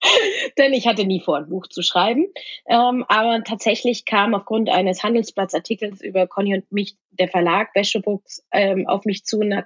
[0.58, 2.26] Denn ich hatte nie vor, ein Buch zu schreiben.
[2.68, 8.86] Ähm, aber tatsächlich kam aufgrund eines Handelsplatzartikels über Conny und mich der Verlag Wäschebooks ähm,
[8.86, 9.64] auf mich zu und hat,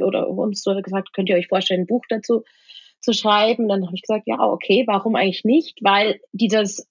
[0.00, 2.44] oder uns so gesagt, könnt ihr euch vorstellen, ein Buch dazu
[3.00, 3.68] zu schreiben.
[3.68, 5.78] Dann habe ich gesagt, ja, okay, warum eigentlich nicht?
[5.82, 6.88] Weil dieses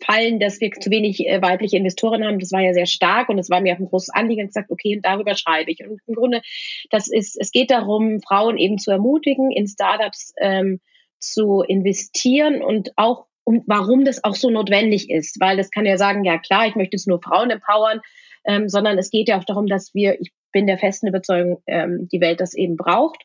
[0.00, 3.38] Auffallen, dass wir zu wenig äh, weibliche Investoren haben, das war ja sehr stark und
[3.38, 4.42] es war mir auch ein großes Anliegen.
[4.42, 5.84] Ich gesagt, okay, darüber schreibe ich.
[5.84, 6.42] Und im Grunde,
[6.90, 10.80] das ist, es geht darum, Frauen eben zu ermutigen, in Startups ähm,
[11.18, 15.96] zu investieren und auch und warum das auch so notwendig ist, weil das kann ja
[15.96, 18.00] sagen, ja klar, ich möchte jetzt nur Frauen empowern,
[18.44, 22.06] ähm, sondern es geht ja auch darum, dass wir, ich bin der festen Überzeugung, ähm,
[22.12, 23.18] die Welt das eben braucht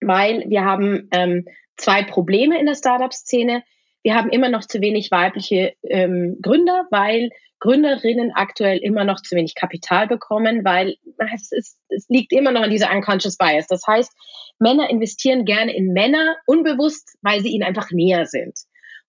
[0.00, 3.62] weil wir haben ähm, zwei Probleme in der Startup-Szene.
[4.06, 9.34] Wir haben immer noch zu wenig weibliche ähm, Gründer, weil Gründerinnen aktuell immer noch zu
[9.34, 10.94] wenig Kapital bekommen, weil
[11.34, 13.66] es, ist, es liegt immer noch in dieser unconscious bias.
[13.66, 14.12] Das heißt,
[14.60, 18.56] Männer investieren gerne in Männer unbewusst, weil sie ihnen einfach näher sind.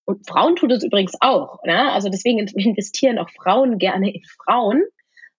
[0.06, 1.64] Und Frauen tun das übrigens auch.
[1.64, 1.92] Ne?
[1.92, 4.84] Also deswegen investieren auch Frauen gerne in Frauen.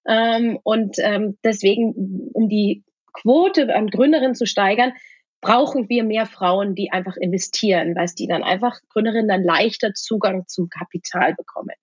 [0.07, 4.93] Ähm, und ähm, deswegen, um die Quote an Gründerinnen zu steigern,
[5.41, 10.45] brauchen wir mehr Frauen, die einfach investieren, weil die dann einfach Gründerinnen dann leichter Zugang
[10.49, 11.75] zum Kapital bekommen.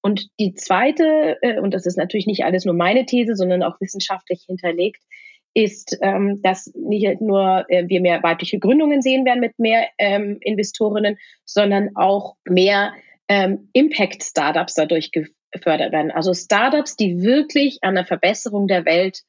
[0.00, 3.80] Und die zweite, äh, und das ist natürlich nicht alles nur meine These, sondern auch
[3.80, 5.02] wissenschaftlich hinterlegt,
[5.54, 10.38] ist, ähm, dass nicht nur äh, wir mehr weibliche Gründungen sehen werden mit mehr ähm,
[10.40, 12.92] Investorinnen, sondern auch mehr
[13.28, 16.10] ähm, Impact-Startups dadurch gefördert werden.
[16.10, 19.22] Also Startups, die wirklich an der Verbesserung der Welt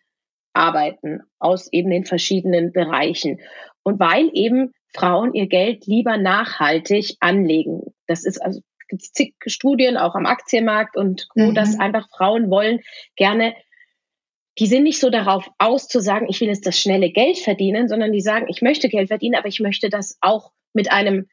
[0.54, 3.40] arbeiten aus eben den verschiedenen Bereichen.
[3.84, 7.94] Und weil eben Frauen ihr Geld lieber nachhaltig anlegen.
[8.08, 8.62] Das ist also
[8.98, 11.56] zig Studien auch am Aktienmarkt und wo mhm.
[11.56, 12.80] dass einfach Frauen wollen
[13.16, 13.54] gerne
[14.60, 17.88] die sind nicht so darauf aus zu sagen, ich will jetzt das schnelle Geld verdienen,
[17.88, 21.30] sondern die sagen, ich möchte Geld verdienen, aber ich möchte das auch mit einem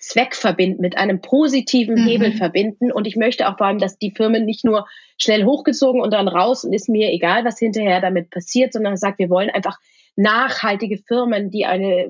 [0.00, 2.06] Zweck verbinden, mit einem positiven mhm.
[2.06, 2.90] Hebel verbinden.
[2.90, 4.86] Und ich möchte auch vor allem, dass die Firmen nicht nur
[5.18, 9.18] schnell hochgezogen und dann raus und ist mir egal, was hinterher damit passiert, sondern sagt,
[9.18, 9.78] wir wollen einfach
[10.16, 12.08] nachhaltige Firmen, die eine,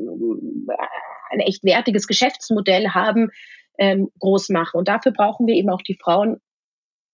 [1.30, 3.30] ein echt wertiges Geschäftsmodell haben,
[3.78, 4.78] ähm, groß machen.
[4.78, 6.40] Und dafür brauchen wir eben auch die Frauen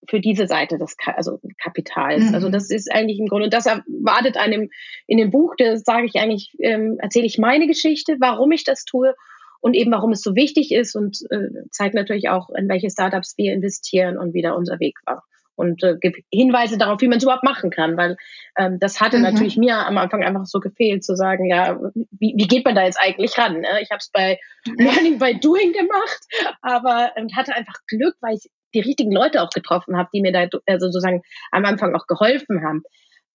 [0.09, 2.29] für diese Seite des also Kapitals.
[2.29, 2.35] Mhm.
[2.35, 4.69] Also das ist eigentlich im Grunde, und das erwartet einem
[5.07, 8.85] in dem Buch, da sage ich eigentlich, ähm, erzähle ich meine Geschichte, warum ich das
[8.85, 9.15] tue
[9.61, 13.35] und eben warum es so wichtig ist und äh, zeigt natürlich auch, in welche Startups
[13.37, 15.25] wir investieren und wie da unser Weg war.
[15.57, 18.17] Und äh, gibt Hinweise darauf, wie man es überhaupt machen kann, weil
[18.59, 19.23] ähm, das hatte mhm.
[19.23, 22.85] natürlich mir am Anfang einfach so gefehlt, zu sagen, ja, wie, wie geht man da
[22.85, 23.61] jetzt eigentlich ran?
[23.61, 23.81] Ne?
[23.81, 24.39] Ich habe es bei
[24.79, 26.21] Learning by Doing gemacht,
[26.61, 30.33] aber ähm, hatte einfach Glück, weil ich die richtigen Leute auch getroffen habe, die mir
[30.33, 32.83] da also sozusagen am Anfang auch geholfen haben.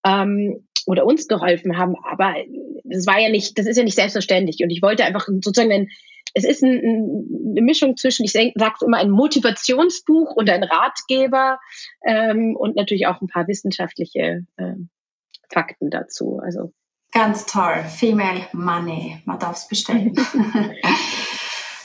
[0.06, 2.36] Ähm, oder uns geholfen haben, aber
[2.84, 4.60] das war ja nicht, das ist ja nicht selbstverständlich.
[4.64, 5.90] Und ich wollte einfach sozusagen ein,
[6.34, 6.80] es ist ein,
[7.52, 8.54] eine Mischung zwischen, ich sage
[8.86, 11.60] immer, ein Motivationsbuch und ein Ratgeber
[12.06, 14.90] ähm, und natürlich auch ein paar wissenschaftliche ähm,
[15.52, 16.40] Fakten dazu.
[16.44, 16.72] Also
[17.12, 17.84] ganz toll.
[17.88, 20.16] Female Money, man darf es bestellen.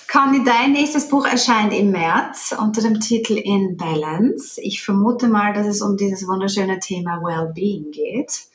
[0.09, 4.61] Conny, dein nächstes Buch erscheint im März unter dem Titel In Balance.
[4.63, 8.47] Ich vermute mal, dass es um dieses wunderschöne Thema Wellbeing geht.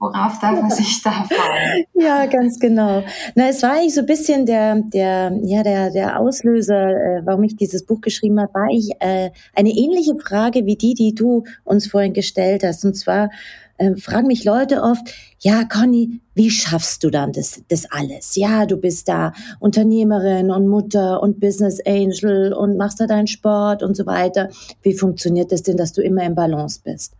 [0.00, 1.84] Worauf darf man sich da freuen?
[1.94, 3.02] Ja, ganz genau.
[3.34, 7.42] Na, es war eigentlich so ein bisschen der, der, ja, der, der Auslöser, äh, warum
[7.42, 11.42] ich dieses Buch geschrieben habe, war ich äh, eine ähnliche Frage wie die, die du
[11.64, 12.84] uns vorhin gestellt hast.
[12.84, 13.30] Und zwar
[13.78, 18.36] äh, fragen mich Leute oft, ja, Conny, wie schaffst du dann das, das alles?
[18.36, 23.82] Ja, du bist da Unternehmerin und Mutter und Business Angel und machst da deinen Sport
[23.82, 24.48] und so weiter.
[24.82, 27.14] Wie funktioniert das denn, dass du immer im Balance bist?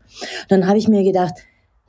[0.49, 1.35] dann habe ich mir gedacht,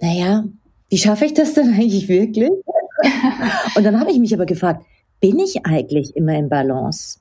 [0.02, 0.44] naja,
[0.90, 2.50] wie schaffe ich das denn eigentlich wirklich?
[3.76, 4.86] und dann habe ich mich aber gefragt,
[5.20, 7.20] bin ich eigentlich immer im Balance?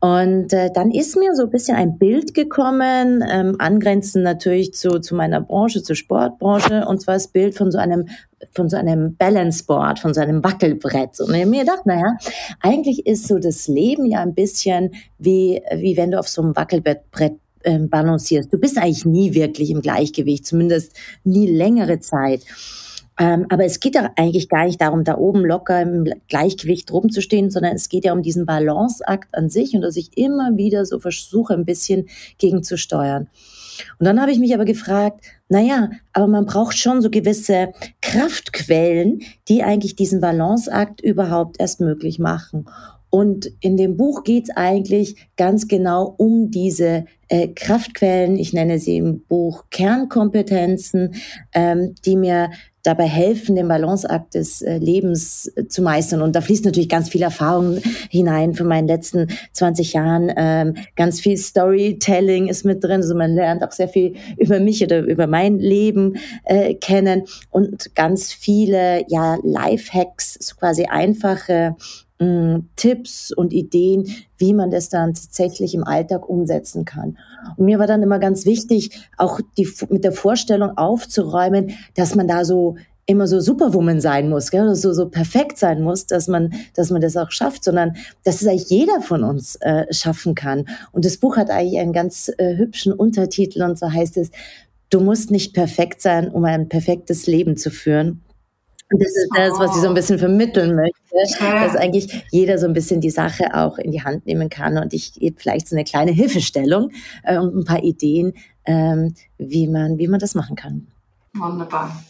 [0.00, 5.00] Und äh, dann ist mir so ein bisschen ein Bild gekommen, ähm, angrenzend natürlich zu,
[5.00, 8.08] zu meiner Branche, zur Sportbranche, und zwar das Bild von so einem
[8.52, 11.20] von so einem Balanceboard, von so einem Wackelbrett.
[11.20, 12.16] Und ich habe mir gedacht, naja,
[12.60, 16.54] eigentlich ist so das Leben ja ein bisschen wie, wie wenn du auf so einem
[16.54, 17.00] Wackelbrett
[17.62, 18.52] äh, balancierst.
[18.52, 22.42] Du bist eigentlich nie wirklich im Gleichgewicht, zumindest nie längere Zeit.
[23.18, 27.50] Ähm, aber es geht ja eigentlich gar nicht darum, da oben locker im Gleichgewicht rumzustehen,
[27.50, 31.00] sondern es geht ja um diesen Balanceakt an sich und dass ich immer wieder so
[31.00, 33.28] versuche, ein bisschen gegenzusteuern.
[33.98, 39.22] Und dann habe ich mich aber gefragt, naja, aber man braucht schon so gewisse Kraftquellen,
[39.48, 42.66] die eigentlich diesen Balanceakt überhaupt erst möglich machen.
[43.16, 48.36] Und in dem Buch geht es eigentlich ganz genau um diese äh, Kraftquellen.
[48.36, 51.14] Ich nenne sie im Buch Kernkompetenzen,
[51.54, 52.50] ähm, die mir
[52.82, 56.20] dabei helfen, den Balanceakt des äh, Lebens äh, zu meistern.
[56.20, 57.78] Und da fließt natürlich ganz viel Erfahrung
[58.10, 60.30] hinein von meinen letzten 20 Jahren.
[60.36, 63.00] Ähm, ganz viel Storytelling ist mit drin.
[63.00, 67.94] Also man lernt auch sehr viel über mich oder über mein Leben äh, kennen und
[67.94, 71.76] ganz viele ja Lifehacks, so quasi einfache
[72.76, 74.06] Tipps und Ideen,
[74.38, 77.18] wie man das dann tatsächlich im Alltag umsetzen kann.
[77.56, 82.26] Und mir war dann immer ganz wichtig, auch die, mit der Vorstellung aufzuräumen, dass man
[82.26, 82.76] da so
[83.06, 84.74] immer so Superwoman sein muss, gell?
[84.74, 88.48] so so perfekt sein muss, dass man dass man das auch schafft, sondern dass es
[88.48, 90.66] eigentlich jeder von uns äh, schaffen kann.
[90.92, 94.30] Und das Buch hat eigentlich einen ganz äh, hübschen Untertitel und so heißt es:
[94.90, 98.22] Du musst nicht perfekt sein, um ein perfektes Leben zu führen.
[98.92, 101.40] Und das ist das, was ich so ein bisschen vermitteln möchte, dass
[101.74, 104.78] eigentlich jeder so ein bisschen die Sache auch in die Hand nehmen kann.
[104.78, 106.92] Und ich gebe vielleicht so eine kleine Hilfestellung
[107.24, 110.86] äh, und ein paar Ideen, ähm, wie, man, wie man das machen kann.
[111.34, 112.00] Wunderbar.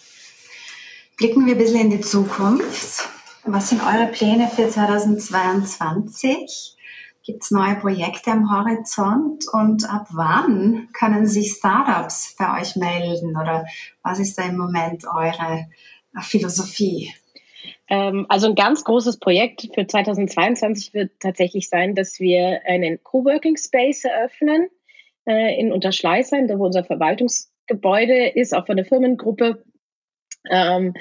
[1.16, 3.08] Blicken wir ein bisschen in die Zukunft.
[3.44, 6.76] Was sind eure Pläne für 2022?
[7.24, 9.46] Gibt es neue Projekte am Horizont?
[9.50, 13.30] Und ab wann können sich Startups bei euch melden?
[13.30, 13.64] Oder
[14.02, 15.68] was ist da im Moment eure
[16.22, 17.12] Philosophie?
[17.88, 23.56] Ähm, also ein ganz großes Projekt für 2022 wird tatsächlich sein, dass wir einen Coworking
[23.56, 24.68] Space eröffnen
[25.26, 29.62] äh, in Unterschleißheim, da wo unser Verwaltungsgebäude ist, auch von der Firmengruppe.
[30.50, 30.94] Ähm,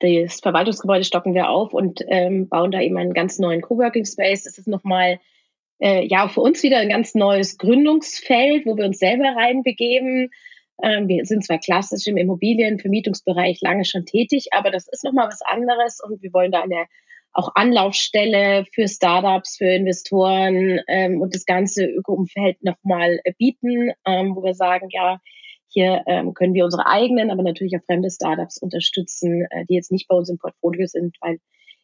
[0.00, 4.44] das Verwaltungsgebäude stocken wir auf und ähm, bauen da eben einen ganz neuen Coworking Space.
[4.44, 5.20] Das ist nochmal
[5.78, 10.30] äh, ja für uns wieder ein ganz neues Gründungsfeld, wo wir uns selber reinbegeben.
[10.82, 15.42] Ähm, wir sind zwar klassisch im Immobilienvermietungsbereich lange schon tätig, aber das ist nochmal was
[15.42, 16.86] anderes und wir wollen da eine
[17.32, 24.42] auch Anlaufstelle für Startups, für Investoren ähm, und das ganze Öko-Umfeld nochmal bieten, ähm, wo
[24.42, 25.20] wir sagen, ja,
[25.68, 29.92] hier ähm, können wir unsere eigenen, aber natürlich auch fremde Startups unterstützen, äh, die jetzt
[29.92, 31.38] nicht bei uns im Portfolio sind, weil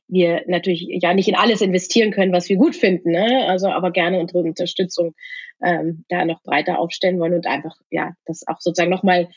[0.09, 3.47] wir natürlich ja nicht in alles investieren können, was wir gut finden, ne?
[3.49, 5.15] also aber gerne unsere Unterstützung
[5.63, 9.29] ähm, da noch breiter aufstellen wollen und einfach ja das auch sozusagen nochmal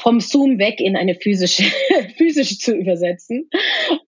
[0.00, 1.62] vom Zoom weg in eine physische,
[2.16, 3.50] physisch zu übersetzen.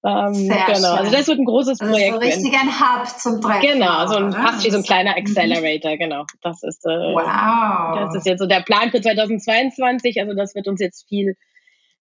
[0.04, 0.74] Ähm, Sehr genau.
[0.74, 0.84] Schön.
[0.84, 2.14] Also das wird ein großes also Projekt.
[2.14, 3.60] So richtig ein Hub zum Treffen.
[3.60, 5.18] Genau, so ein, fast wie so ein kleiner mhm.
[5.18, 6.24] Accelerator, genau.
[6.40, 7.98] Das ist, äh, wow.
[7.98, 10.20] das ist jetzt so der Plan für 2022.
[10.20, 11.36] Also das wird uns jetzt viel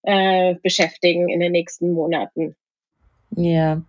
[0.03, 2.55] äh, beschäftigen in den nächsten Monaten.
[3.35, 3.81] Ja.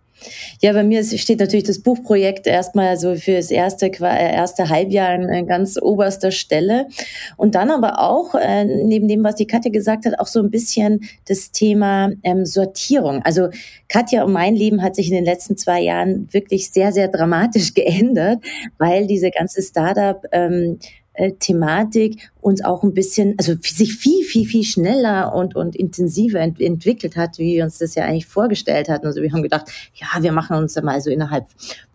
[0.61, 5.09] Ja, bei mir steht natürlich das Buchprojekt erstmal so für das erste, äh, erste Halbjahr
[5.09, 6.87] an ganz oberster Stelle.
[7.35, 10.49] Und dann aber auch, äh, neben dem, was die Katja gesagt hat, auch so ein
[10.49, 13.21] bisschen das Thema ähm, Sortierung.
[13.23, 13.49] Also
[13.89, 17.73] Katja und mein Leben hat sich in den letzten zwei Jahren wirklich sehr, sehr dramatisch
[17.73, 18.39] geändert,
[18.77, 20.79] weil diese ganze Startup- ähm,
[21.13, 26.39] äh, Thematik uns auch ein bisschen, also sich viel, viel, viel schneller und, und intensiver
[26.39, 29.07] ent entwickelt hat, wie wir uns das ja eigentlich vorgestellt hatten.
[29.07, 31.45] Also wir haben gedacht, ja, wir machen uns mal so innerhalb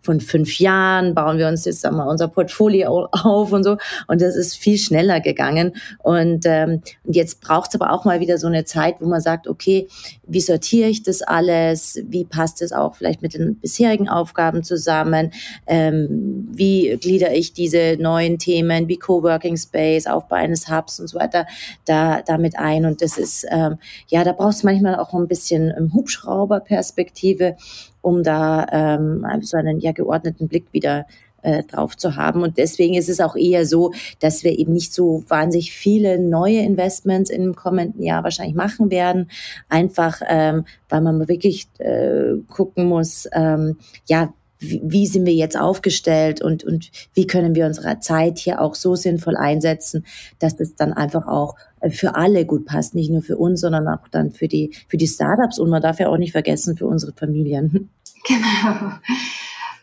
[0.01, 3.77] von fünf Jahren, bauen wir uns jetzt mal unser Portfolio auf und so.
[4.07, 5.73] Und das ist viel schneller gegangen.
[5.99, 9.47] Und, ähm, jetzt braucht es aber auch mal wieder so eine Zeit, wo man sagt,
[9.47, 9.87] okay,
[10.25, 12.01] wie sortiere ich das alles?
[12.07, 15.31] Wie passt es auch vielleicht mit den bisherigen Aufgaben zusammen?
[15.67, 21.19] Ähm, wie glieder ich diese neuen Themen wie Coworking Space, Aufbau eines Hubs und so
[21.19, 21.45] weiter
[21.85, 22.85] da damit ein?
[22.85, 23.77] Und das ist, ähm,
[24.07, 27.55] ja, da brauchst du manchmal auch ein bisschen ähm, Hubschrauberperspektive
[28.01, 31.05] um da ähm, so einen ja geordneten Blick wieder
[31.41, 32.43] äh, drauf zu haben.
[32.43, 36.59] Und deswegen ist es auch eher so, dass wir eben nicht so wahnsinnig viele neue
[36.59, 39.29] Investments im kommenden Jahr wahrscheinlich machen werden.
[39.69, 43.77] Einfach, ähm, weil man wirklich äh, gucken muss, ähm,
[44.07, 48.61] ja, wie, wie sind wir jetzt aufgestellt und, und wie können wir unsere Zeit hier
[48.61, 50.05] auch so sinnvoll einsetzen,
[50.39, 53.87] dass es dann einfach auch äh, für alle gut passt, nicht nur für uns, sondern
[53.87, 56.85] auch dann für die, für die Startups und man darf ja auch nicht vergessen für
[56.85, 57.89] unsere Familien.
[58.27, 58.91] Genau.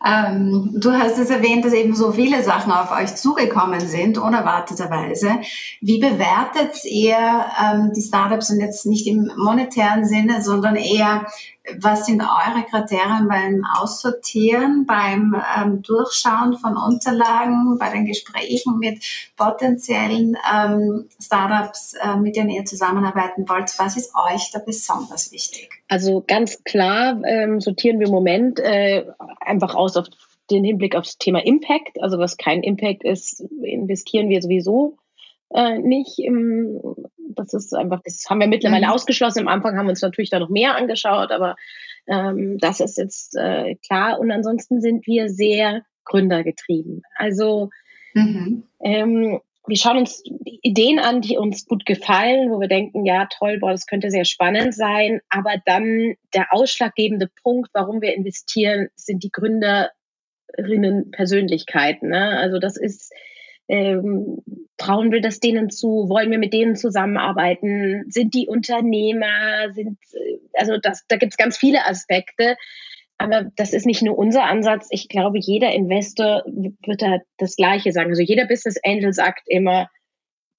[0.06, 5.38] Ähm, du hast es erwähnt, dass eben so viele Sachen auf euch zugekommen sind, unerwarteterweise.
[5.80, 11.26] Wie bewertet ihr ähm, die Startups und jetzt nicht im monetären Sinne, sondern eher
[11.80, 19.04] was sind eure Kriterien beim Aussortieren, beim ähm, Durchschauen von Unterlagen, bei den Gesprächen mit
[19.36, 23.72] potenziellen ähm, Startups, äh, mit denen ihr zusammenarbeiten wollt?
[23.78, 25.70] Was ist euch da besonders wichtig?
[25.88, 29.04] Also ganz klar ähm, sortieren wir im Moment äh,
[29.40, 30.06] einfach aus auf
[30.50, 32.00] den Hinblick aufs Thema Impact.
[32.00, 34.98] Also was kein Impact ist, investieren wir sowieso
[35.50, 36.18] äh, nicht.
[36.18, 36.80] Im,
[37.36, 38.92] das ist einfach, das haben wir mittlerweile mhm.
[38.92, 39.40] ausgeschlossen.
[39.40, 41.56] Am Anfang haben wir uns natürlich da noch mehr angeschaut, aber
[42.06, 44.18] ähm, das ist jetzt äh, klar.
[44.18, 47.02] Und ansonsten sind wir sehr gründergetrieben.
[47.16, 47.70] Also
[48.14, 48.64] mhm.
[48.80, 50.22] ähm, wir schauen uns
[50.62, 54.24] Ideen an, die uns gut gefallen, wo wir denken, ja, toll, boah, das könnte sehr
[54.24, 55.20] spannend sein.
[55.28, 62.10] Aber dann der ausschlaggebende Punkt, warum wir investieren, sind die Gründerinnen Persönlichkeiten.
[62.10, 62.38] Ne?
[62.38, 63.12] Also das ist
[63.68, 64.42] ähm,
[64.76, 66.08] trauen wir das denen zu?
[66.08, 68.04] Wollen wir mit denen zusammenarbeiten?
[68.08, 69.72] Sind die Unternehmer?
[69.72, 72.56] Sind, äh, also das, da gibt es ganz viele Aspekte.
[73.18, 74.88] Aber das ist nicht nur unser Ansatz.
[74.90, 78.10] Ich glaube, jeder Investor wird da das Gleiche sagen.
[78.10, 79.88] Also jeder Business Angel sagt immer,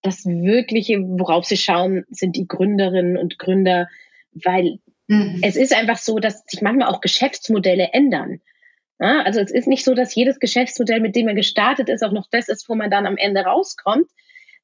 [0.01, 3.87] das Wirkliche, worauf sie schauen, sind die Gründerinnen und Gründer,
[4.31, 5.39] weil mhm.
[5.43, 8.41] es ist einfach so, dass sich manchmal auch Geschäftsmodelle ändern.
[8.99, 12.11] Ja, also es ist nicht so, dass jedes Geschäftsmodell, mit dem man gestartet ist, auch
[12.11, 14.09] noch das ist, wo man dann am Ende rauskommt.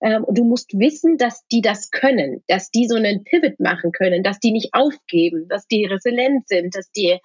[0.02, 4.24] Ähm, du musst wissen, dass die das können, dass die so einen Pivot machen können,
[4.24, 7.20] dass die nicht aufgeben, dass die resilient sind, dass die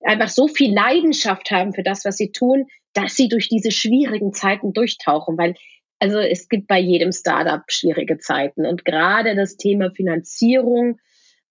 [0.00, 4.32] einfach so viel Leidenschaft haben für das, was sie tun, dass sie durch diese schwierigen
[4.32, 5.54] Zeiten durchtauchen, weil
[5.98, 10.98] also es gibt bei jedem Startup schwierige Zeiten und gerade das Thema Finanzierung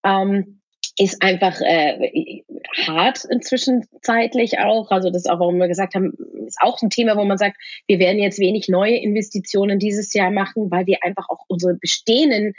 [0.04, 0.62] ähm,
[0.98, 2.44] ist einfach äh,
[2.86, 4.92] hart inzwischen zeitlich auch.
[4.92, 6.14] Also das ist auch, warum wir gesagt haben,
[6.46, 10.32] ist auch ein Thema, wo man sagt, wir werden jetzt wenig neue Investitionen dieses Jahr
[10.32, 12.54] machen, weil wir einfach auch unsere bestehenden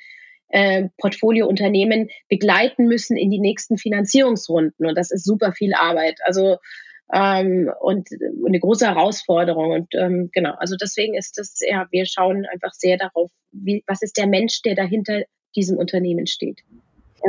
[0.49, 4.87] äh, Portfoliounternehmen begleiten müssen in die nächsten Finanzierungsrunden.
[4.87, 6.19] Und das ist super viel Arbeit.
[6.25, 6.57] Also
[7.13, 8.09] ähm, und
[8.47, 9.71] eine große Herausforderung.
[9.71, 14.03] Und ähm, genau, also deswegen ist das, ja, wir schauen einfach sehr darauf, wie, was
[14.03, 15.23] ist der Mensch, der dahinter
[15.55, 16.63] diesem Unternehmen steht.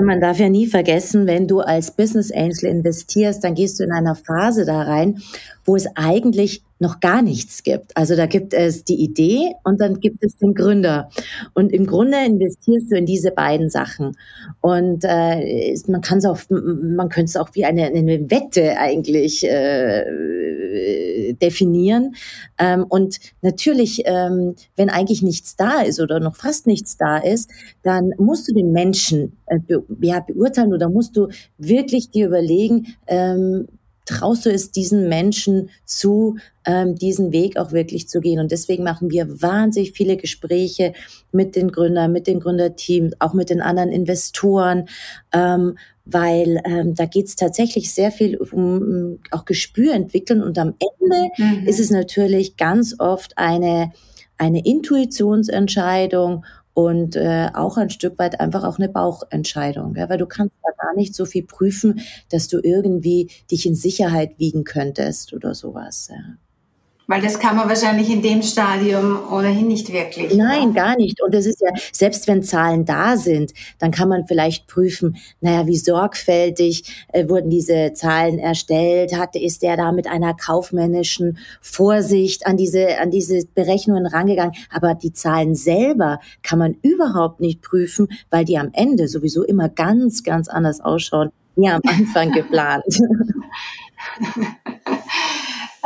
[0.01, 3.93] Man darf ja nie vergessen, wenn du als Business Angel investierst, dann gehst du in
[3.93, 5.21] einer Phase da rein,
[5.63, 7.95] wo es eigentlich noch gar nichts gibt.
[7.95, 11.09] Also da gibt es die Idee und dann gibt es den Gründer.
[11.53, 14.17] Und im Grunde investierst du in diese beiden Sachen.
[14.61, 19.45] Und äh, man kann es auch, man könnte es auch wie eine, eine Wette eigentlich
[19.47, 20.03] äh,
[21.33, 22.15] definieren.
[22.57, 27.49] Ähm, und natürlich, ähm, wenn eigentlich nichts da ist oder noch fast nichts da ist,
[27.83, 32.95] dann musst du den Menschen äh, be ja, beurteilen oder musst du wirklich dir überlegen,
[33.07, 33.67] ähm,
[34.05, 38.39] traust du es diesen Menschen zu, ähm, diesen Weg auch wirklich zu gehen?
[38.39, 40.93] Und deswegen machen wir wahnsinnig viele Gespräche
[41.31, 44.87] mit den Gründern, mit den Gründerteams, auch mit den anderen Investoren,
[45.33, 50.43] ähm, weil ähm, da geht es tatsächlich sehr viel um, um auch Gespür entwickeln.
[50.43, 51.67] Und am Ende mhm.
[51.67, 53.91] ist es natürlich ganz oft eine
[54.37, 56.45] eine Intuitionsentscheidung
[56.75, 60.69] und äh, auch ein Stück weit einfach auch eine Bauchentscheidung, ja, weil du kannst da
[60.77, 66.09] gar nicht so viel prüfen, dass du irgendwie dich in Sicherheit wiegen könntest oder sowas.
[66.11, 66.35] Ja.
[67.07, 70.33] Weil das kann man wahrscheinlich in dem Stadium ohnehin nicht wirklich.
[70.33, 70.73] Nein, oder?
[70.73, 71.21] gar nicht.
[71.21, 75.67] Und es ist ja, selbst wenn Zahlen da sind, dann kann man vielleicht prüfen, naja,
[75.67, 79.15] wie sorgfältig äh, wurden diese Zahlen erstellt?
[79.15, 84.55] Hatte, ist der da mit einer kaufmännischen Vorsicht an diese, an diese Berechnungen rangegangen?
[84.71, 89.69] Aber die Zahlen selber kann man überhaupt nicht prüfen, weil die am Ende sowieso immer
[89.69, 92.83] ganz, ganz anders ausschauen, wie am Anfang geplant.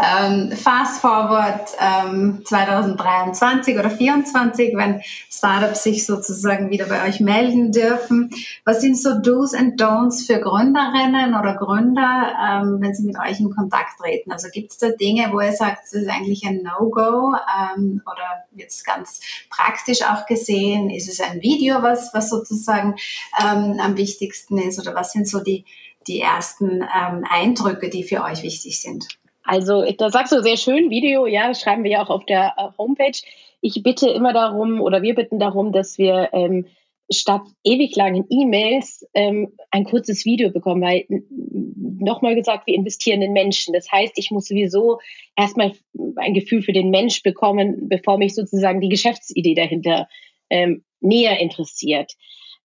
[0.01, 7.71] ähm, fast forward ähm, 2023 oder 2024, wenn Startups sich sozusagen wieder bei euch melden
[7.71, 8.29] dürfen.
[8.65, 13.39] Was sind so Do's and Don'ts für Gründerinnen oder Gründer, ähm, wenn sie mit euch
[13.39, 14.31] in Kontakt treten?
[14.31, 17.35] Also gibt es da Dinge, wo ihr sagt, das ist eigentlich ein No-Go
[17.75, 19.19] ähm, oder jetzt ganz
[19.49, 22.95] praktisch auch gesehen, ist es ein Video, was, was sozusagen
[23.43, 25.65] ähm, am wichtigsten ist oder was sind so die
[26.07, 29.18] die ersten ähm, Eindrücke, die für euch wichtig sind?
[29.49, 32.67] Also, da sagst du sehr schön, Video, ja, schreiben wir ja auch auf der äh,
[32.77, 33.19] Homepage.
[33.61, 36.67] Ich bitte immer darum, oder wir bitten darum, dass wir ähm,
[37.11, 43.33] statt ewig langen E-Mails ähm, ein kurzes Video bekommen, weil nochmal gesagt, wir investieren in
[43.33, 43.73] Menschen.
[43.73, 44.99] Das heißt, ich muss sowieso
[45.35, 45.73] erstmal
[46.17, 50.07] ein Gefühl für den Mensch bekommen, bevor mich sozusagen die Geschäftsidee dahinter
[50.51, 52.13] ähm, näher interessiert.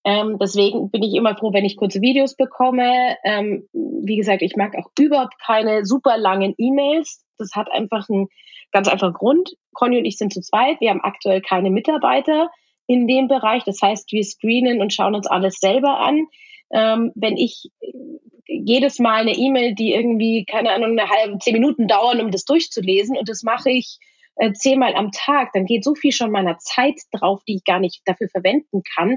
[0.05, 3.17] Ähm, deswegen bin ich immer froh, wenn ich kurze Videos bekomme.
[3.25, 7.25] Ähm, wie gesagt, ich mag auch überhaupt keine super langen E-Mails.
[7.39, 8.29] Das hat einfach einen
[8.71, 9.55] ganz einfachen Grund.
[9.73, 10.81] Conny und ich sind zu zweit.
[10.81, 12.51] Wir haben aktuell keine Mitarbeiter
[12.87, 13.65] in dem Bereich.
[13.65, 16.27] Das heißt, wir screenen und schauen uns alles selber an.
[16.71, 17.71] Ähm, wenn ich
[18.47, 22.45] jedes Mal eine E-Mail, die irgendwie, keine Ahnung, eine halbe, zehn Minuten dauern, um das
[22.45, 23.99] durchzulesen und das mache ich
[24.37, 27.81] äh, zehnmal am Tag, dann geht so viel schon meiner Zeit drauf, die ich gar
[27.81, 29.17] nicht dafür verwenden kann,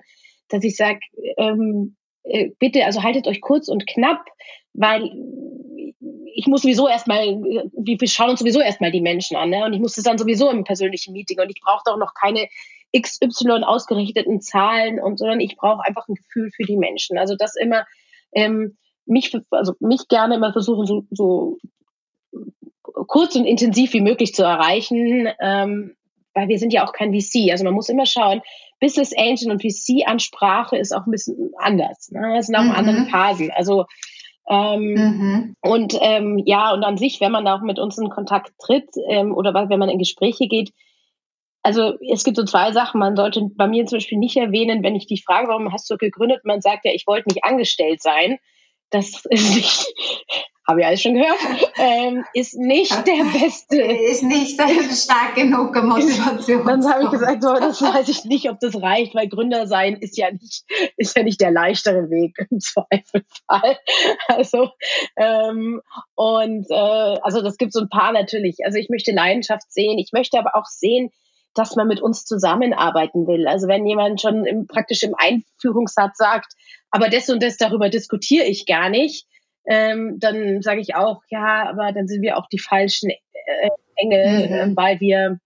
[0.50, 1.00] dass ich sage,
[1.38, 4.26] ähm, äh, bitte, also haltet euch kurz und knapp,
[4.74, 5.12] weil
[6.34, 9.66] ich muss sowieso erstmal, wir schauen uns sowieso erstmal die Menschen an, ne?
[9.66, 12.48] Und ich muss das dann sowieso im persönlichen Meeting und ich brauche doch noch keine
[12.96, 17.18] XY ausgerichteten Zahlen und sondern ich brauche einfach ein Gefühl für die Menschen.
[17.18, 17.86] Also das immer
[18.34, 21.58] ähm, mich, also mich gerne immer versuchen, so, so
[23.08, 25.96] kurz und intensiv wie möglich zu erreichen, ähm,
[26.34, 27.52] weil wir sind ja auch kein VC.
[27.52, 28.42] Also man muss immer schauen,
[28.80, 32.10] Business Angel und VC-Ansprache ist auch ein bisschen anders.
[32.12, 32.34] Ne?
[32.36, 32.72] Das sind auch mhm.
[32.72, 33.52] andere Phasen.
[33.52, 33.86] Also
[34.50, 35.56] ähm, mhm.
[35.62, 38.90] und ähm, ja, und an sich, wenn man da auch mit uns in Kontakt tritt
[39.10, 40.72] ähm, oder wenn man in Gespräche geht,
[41.64, 43.00] also es gibt so zwei Sachen.
[43.00, 45.98] Man sollte bei mir zum Beispiel nicht erwähnen, wenn ich dich frage, warum hast du
[45.98, 48.38] gegründet, man sagt ja, ich wollte nicht angestellt sein.
[48.90, 49.94] Das ist nicht,
[50.68, 51.40] habe ich alles schon gehört,
[51.78, 53.82] ähm, ist nicht der beste.
[53.82, 56.66] Ist nicht stark genug Motivation.
[56.66, 59.96] Dann habe ich gesagt, so, das weiß ich nicht, ob das reicht, weil Gründer sein
[59.96, 60.66] ist ja nicht,
[60.98, 63.78] ist ja nicht der leichtere Weg im Zweifelfall.
[64.28, 64.72] Also
[65.16, 65.82] ähm,
[66.16, 68.58] und äh, also das gibt so ein paar natürlich.
[68.66, 71.12] Also ich möchte Leidenschaft sehen, ich möchte aber auch sehen,
[71.58, 73.48] dass man mit uns zusammenarbeiten will.
[73.48, 76.54] Also wenn jemand schon im, praktisch im Einführungssatz sagt,
[76.92, 79.28] aber das und das darüber diskutiere ich gar nicht,
[79.68, 84.48] ähm, dann sage ich auch, ja, aber dann sind wir auch die falschen äh, Engel,
[84.48, 84.72] mhm.
[84.72, 85.40] äh, weil wir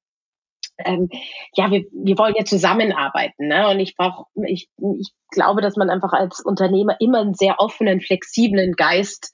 [0.86, 1.10] ähm,
[1.56, 3.48] ja, wir, wir wollen ja zusammenarbeiten.
[3.48, 3.70] Ne?
[3.70, 8.02] Und ich brauche, ich, ich glaube, dass man einfach als Unternehmer immer einen sehr offenen,
[8.02, 9.32] flexiblen Geist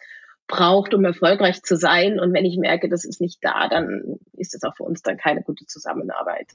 [0.48, 2.20] braucht, um erfolgreich zu sein.
[2.20, 5.18] Und wenn ich merke, das ist nicht da, dann ist es auch für uns dann
[5.18, 6.48] keine gute Zusammenarbeit.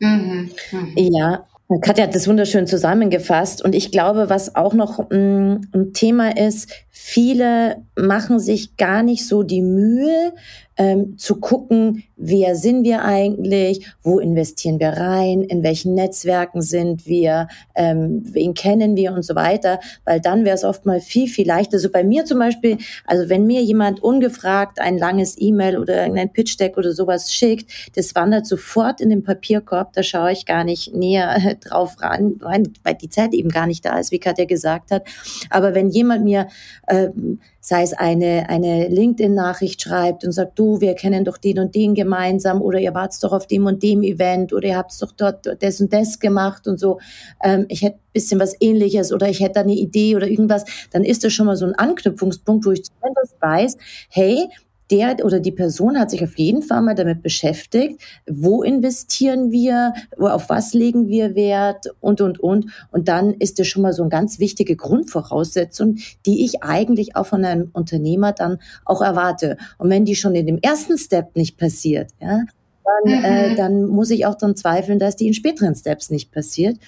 [0.00, 0.50] Mhm.
[0.72, 0.94] Mhm.
[0.96, 1.46] Ja,
[1.82, 3.64] Katja hat das wunderschön zusammengefasst.
[3.64, 9.26] Und ich glaube, was auch noch mm, ein Thema ist, viele machen sich gar nicht
[9.26, 10.32] so die Mühe,
[10.80, 17.04] ähm, zu gucken, wer sind wir eigentlich, wo investieren wir rein, in welchen Netzwerken sind
[17.04, 21.28] wir, ähm, wen kennen wir und so weiter, weil dann wäre es oft mal viel,
[21.28, 21.74] viel leichter.
[21.74, 26.32] Also bei mir zum Beispiel, also wenn mir jemand ungefragt ein langes E-Mail oder irgendein
[26.32, 30.94] Pitch-Deck oder sowas schickt, das wandert sofort in den Papierkorb, da schaue ich gar nicht
[30.94, 35.06] näher drauf ran, weil die Zeit eben gar nicht da ist, wie Katja gesagt hat.
[35.50, 36.48] Aber wenn jemand mir
[36.88, 37.38] ähm,
[37.70, 41.94] sei es eine, eine LinkedIn-Nachricht schreibt und sagt, du, wir kennen doch den und den
[41.94, 45.46] gemeinsam oder ihr wart doch auf dem und dem Event oder ihr habt doch dort
[45.60, 46.98] das und das gemacht und so,
[47.40, 51.04] ähm, ich hätte bisschen was ähnliches oder ich hätte da eine Idee oder irgendwas, dann
[51.04, 53.76] ist das schon mal so ein Anknüpfungspunkt, wo ich zumindest weiß,
[54.08, 54.48] hey,
[54.90, 59.94] der oder die Person hat sich auf jeden Fall mal damit beschäftigt, wo investieren wir,
[60.18, 62.66] auf was legen wir Wert und, und, und.
[62.90, 67.26] Und dann ist das schon mal so eine ganz wichtige Grundvoraussetzung, die ich eigentlich auch
[67.26, 69.56] von einem Unternehmer dann auch erwarte.
[69.78, 72.44] Und wenn die schon in dem ersten Step nicht passiert, ja,
[72.84, 73.24] dann, äh, mhm.
[73.52, 76.78] äh, dann muss ich auch daran zweifeln, dass die in späteren Steps nicht passiert.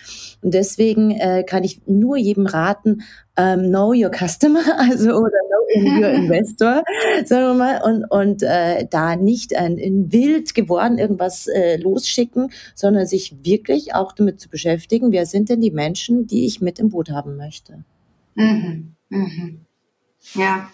[0.43, 3.03] Und deswegen äh, kann ich nur jedem raten,
[3.37, 5.63] ähm, know your customer, also oder know
[6.01, 6.83] your investor,
[7.25, 12.51] sagen wir mal, und, und äh, da nicht ein, in wild geworden irgendwas äh, losschicken,
[12.75, 16.79] sondern sich wirklich auch damit zu beschäftigen, wer sind denn die Menschen, die ich mit
[16.79, 17.85] im Boot haben möchte.
[18.35, 18.95] Mhm.
[19.09, 19.61] Mhm.
[20.35, 20.69] Ja,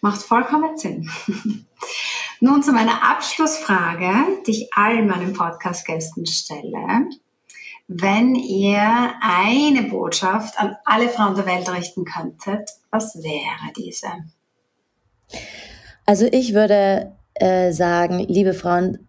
[0.00, 1.08] macht vollkommen Sinn.
[2.42, 7.06] Nun zu meiner Abschlussfrage, die ich allen meinen Podcast-Gästen stelle.
[7.86, 14.08] Wenn ihr eine Botschaft an alle Frauen der Welt richten könntet, was wäre diese?
[16.06, 19.06] Also ich würde äh, sagen, liebe Frauen,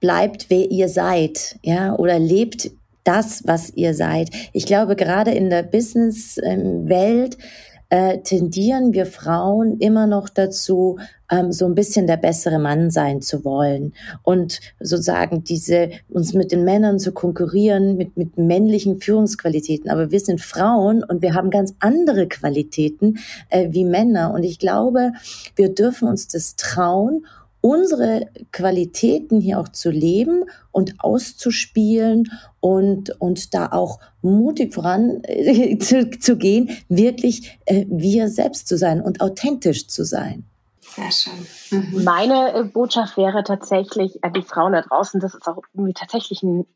[0.00, 2.72] bleibt wer ihr seid, ja, oder lebt
[3.04, 4.30] das, was ihr seid.
[4.52, 7.44] Ich glaube, gerade in der Business-Welt ähm,
[7.88, 10.98] äh, tendieren wir Frauen immer noch dazu,
[11.30, 16.52] ähm, so ein bisschen der bessere Mann sein zu wollen und sozusagen diese uns mit
[16.52, 19.90] den Männern zu konkurrieren mit mit männlichen Führungsqualitäten.
[19.90, 23.18] Aber wir sind Frauen und wir haben ganz andere Qualitäten
[23.48, 25.12] äh, wie Männer und ich glaube,
[25.56, 27.24] wir dürfen uns das trauen
[27.64, 35.78] unsere Qualitäten hier auch zu leben und auszuspielen und, und da auch mutig voran äh,
[35.78, 40.44] zu, zu gehen, wirklich äh, wir selbst zu sein und authentisch zu sein.
[40.82, 41.46] Sehr schön.
[41.70, 42.04] Mhm.
[42.04, 46.42] Meine äh, Botschaft wäre tatsächlich an die Frauen da draußen, das ist auch irgendwie tatsächlich
[46.42, 46.66] ein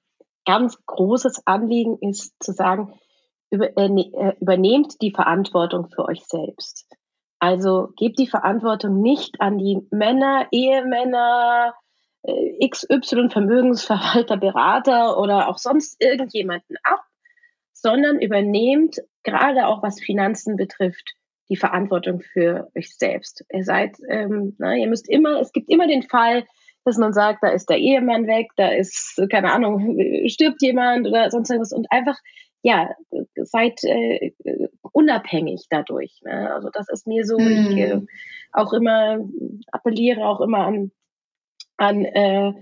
[0.46, 2.94] ganz großes Anliegen, ist zu sagen,
[3.50, 6.86] über, äh, ne, äh übernehmt die Verantwortung für euch selbst.
[7.38, 11.74] Also gebt die Verantwortung nicht an die Männer, Ehemänner,
[12.22, 17.04] äh, XY, Vermögensverwalter, Berater oder auch sonst irgendjemanden ab,
[17.72, 21.14] sondern übernehmt gerade auch was Finanzen betrifft
[21.48, 23.44] die Verantwortung für euch selbst.
[23.52, 26.44] Ihr seid, ähm, na, ihr müsst immer, es gibt immer den Fall,
[26.84, 31.30] dass man sagt, da ist der Ehemann weg, da ist, keine Ahnung, stirbt jemand oder
[31.30, 32.18] sonst irgendwas und einfach
[32.62, 32.90] ja,
[33.36, 34.32] seid äh,
[34.92, 36.20] unabhängig dadurch.
[36.24, 36.52] Ne?
[36.52, 37.46] Also das ist mir so, mhm.
[37.46, 38.00] ich äh,
[38.52, 39.18] auch immer
[39.72, 40.90] appelliere auch immer an,
[41.76, 42.52] an äh,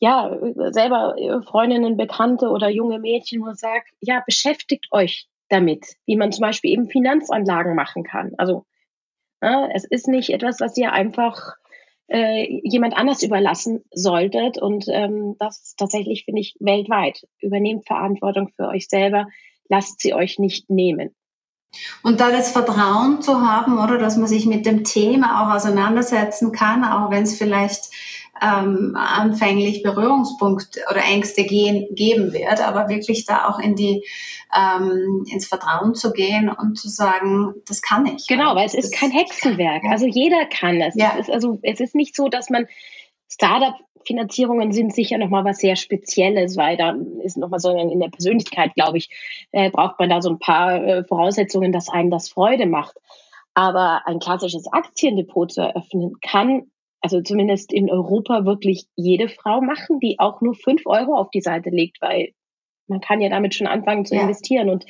[0.00, 0.38] ja,
[0.70, 6.30] selber Freundinnen, Bekannte oder junge Mädchen, wo ich sage, ja, beschäftigt euch damit, wie man
[6.30, 8.32] zum Beispiel eben Finanzanlagen machen kann.
[8.36, 8.64] Also
[9.42, 11.56] ja, es ist nicht etwas, was ihr einfach
[12.08, 14.60] äh, jemand anders überlassen solltet.
[14.60, 17.26] Und ähm, das tatsächlich finde ich weltweit.
[17.40, 19.28] Übernehmt Verantwortung für euch selber,
[19.68, 21.14] lasst sie euch nicht nehmen.
[22.02, 26.52] Und da das Vertrauen zu haben, oder dass man sich mit dem Thema auch auseinandersetzen
[26.52, 27.90] kann, auch wenn es vielleicht
[28.40, 34.04] ähm, anfänglich Berührungspunkt oder Ängste gehen, geben wird, aber wirklich da auch in die
[34.56, 38.26] ähm, ins Vertrauen zu gehen und zu sagen, das kann ich.
[38.28, 39.82] Genau, weil es ist kein Hexenwerk.
[39.90, 40.94] Also jeder kann es.
[40.96, 41.14] Ja.
[41.18, 42.66] es ist also es ist nicht so, dass man
[43.30, 43.74] Startup
[44.08, 48.74] Finanzierungen sind sicher nochmal was sehr Spezielles, weil da ist nochmal so in der Persönlichkeit,
[48.74, 49.10] glaube ich,
[49.52, 52.96] äh, braucht man da so ein paar äh, Voraussetzungen, dass einem das Freude macht.
[53.54, 60.00] Aber ein klassisches Aktiendepot zu eröffnen, kann also zumindest in Europa wirklich jede Frau machen,
[60.00, 62.32] die auch nur fünf Euro auf die Seite legt, weil
[62.88, 64.22] man kann ja damit schon anfangen zu ja.
[64.22, 64.70] investieren.
[64.70, 64.84] Und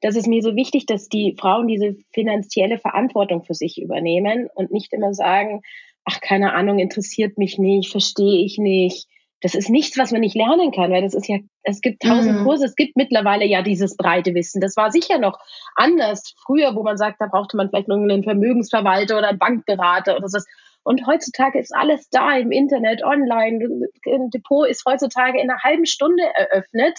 [0.00, 4.72] das ist mir so wichtig, dass die Frauen diese finanzielle Verantwortung für sich übernehmen und
[4.72, 5.60] nicht immer sagen,
[6.04, 9.08] ach, keine Ahnung, interessiert mich nicht, verstehe ich nicht.
[9.40, 12.40] Das ist nichts, was man nicht lernen kann, weil das ist ja, es gibt tausend
[12.40, 12.44] mhm.
[12.44, 14.60] Kurse, es gibt mittlerweile ja dieses breite Wissen.
[14.60, 15.38] Das war sicher noch
[15.76, 20.16] anders früher, wo man sagt, da brauchte man vielleicht nur einen Vermögensverwalter oder einen Bankberater
[20.16, 20.38] oder so.
[20.82, 23.86] Und heutzutage ist alles da im Internet, online.
[24.06, 26.98] Ein Depot ist heutzutage in einer halben Stunde eröffnet.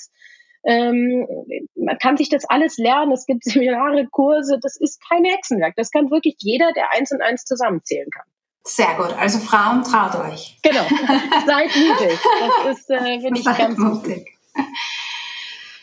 [0.65, 1.27] Ähm,
[1.75, 3.11] man kann sich das alles lernen.
[3.11, 4.59] Es gibt Seminare, Kurse.
[4.61, 5.75] Das ist kein Hexenwerk.
[5.77, 8.25] Das kann wirklich jeder, der eins und eins zusammenzählen kann.
[8.67, 9.13] Sehr gut.
[9.17, 10.57] Also Frauen, traut euch.
[10.63, 10.81] Genau.
[11.45, 12.19] Seid mutig.
[12.39, 14.27] Das ist, äh, finde ich, Seid ganz mutig.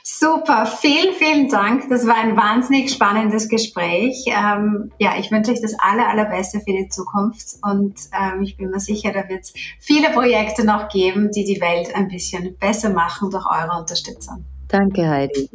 [0.03, 1.89] Super, vielen, vielen Dank.
[1.89, 4.25] Das war ein wahnsinnig spannendes Gespräch.
[4.27, 8.71] Ähm, ja, ich wünsche euch das aller, allerbeste für die Zukunft und ähm, ich bin
[8.71, 12.91] mir sicher, da wird es viele Projekte noch geben, die die Welt ein bisschen besser
[12.91, 14.45] machen durch eure Unterstützung.
[14.69, 15.49] Danke, Heidi.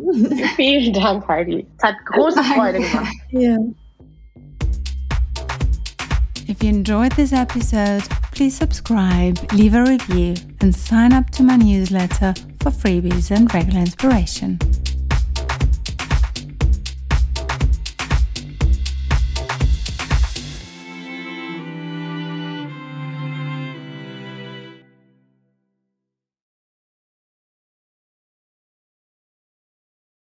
[0.55, 1.65] vielen Dank, Heidi.
[1.77, 3.13] Es hat große Freude gemacht.
[3.31, 3.57] Ja.
[6.47, 11.57] If you enjoyed this episode, please subscribe, leave a review, and sign up to my
[11.57, 14.57] newsletter for freebies and regular inspiration.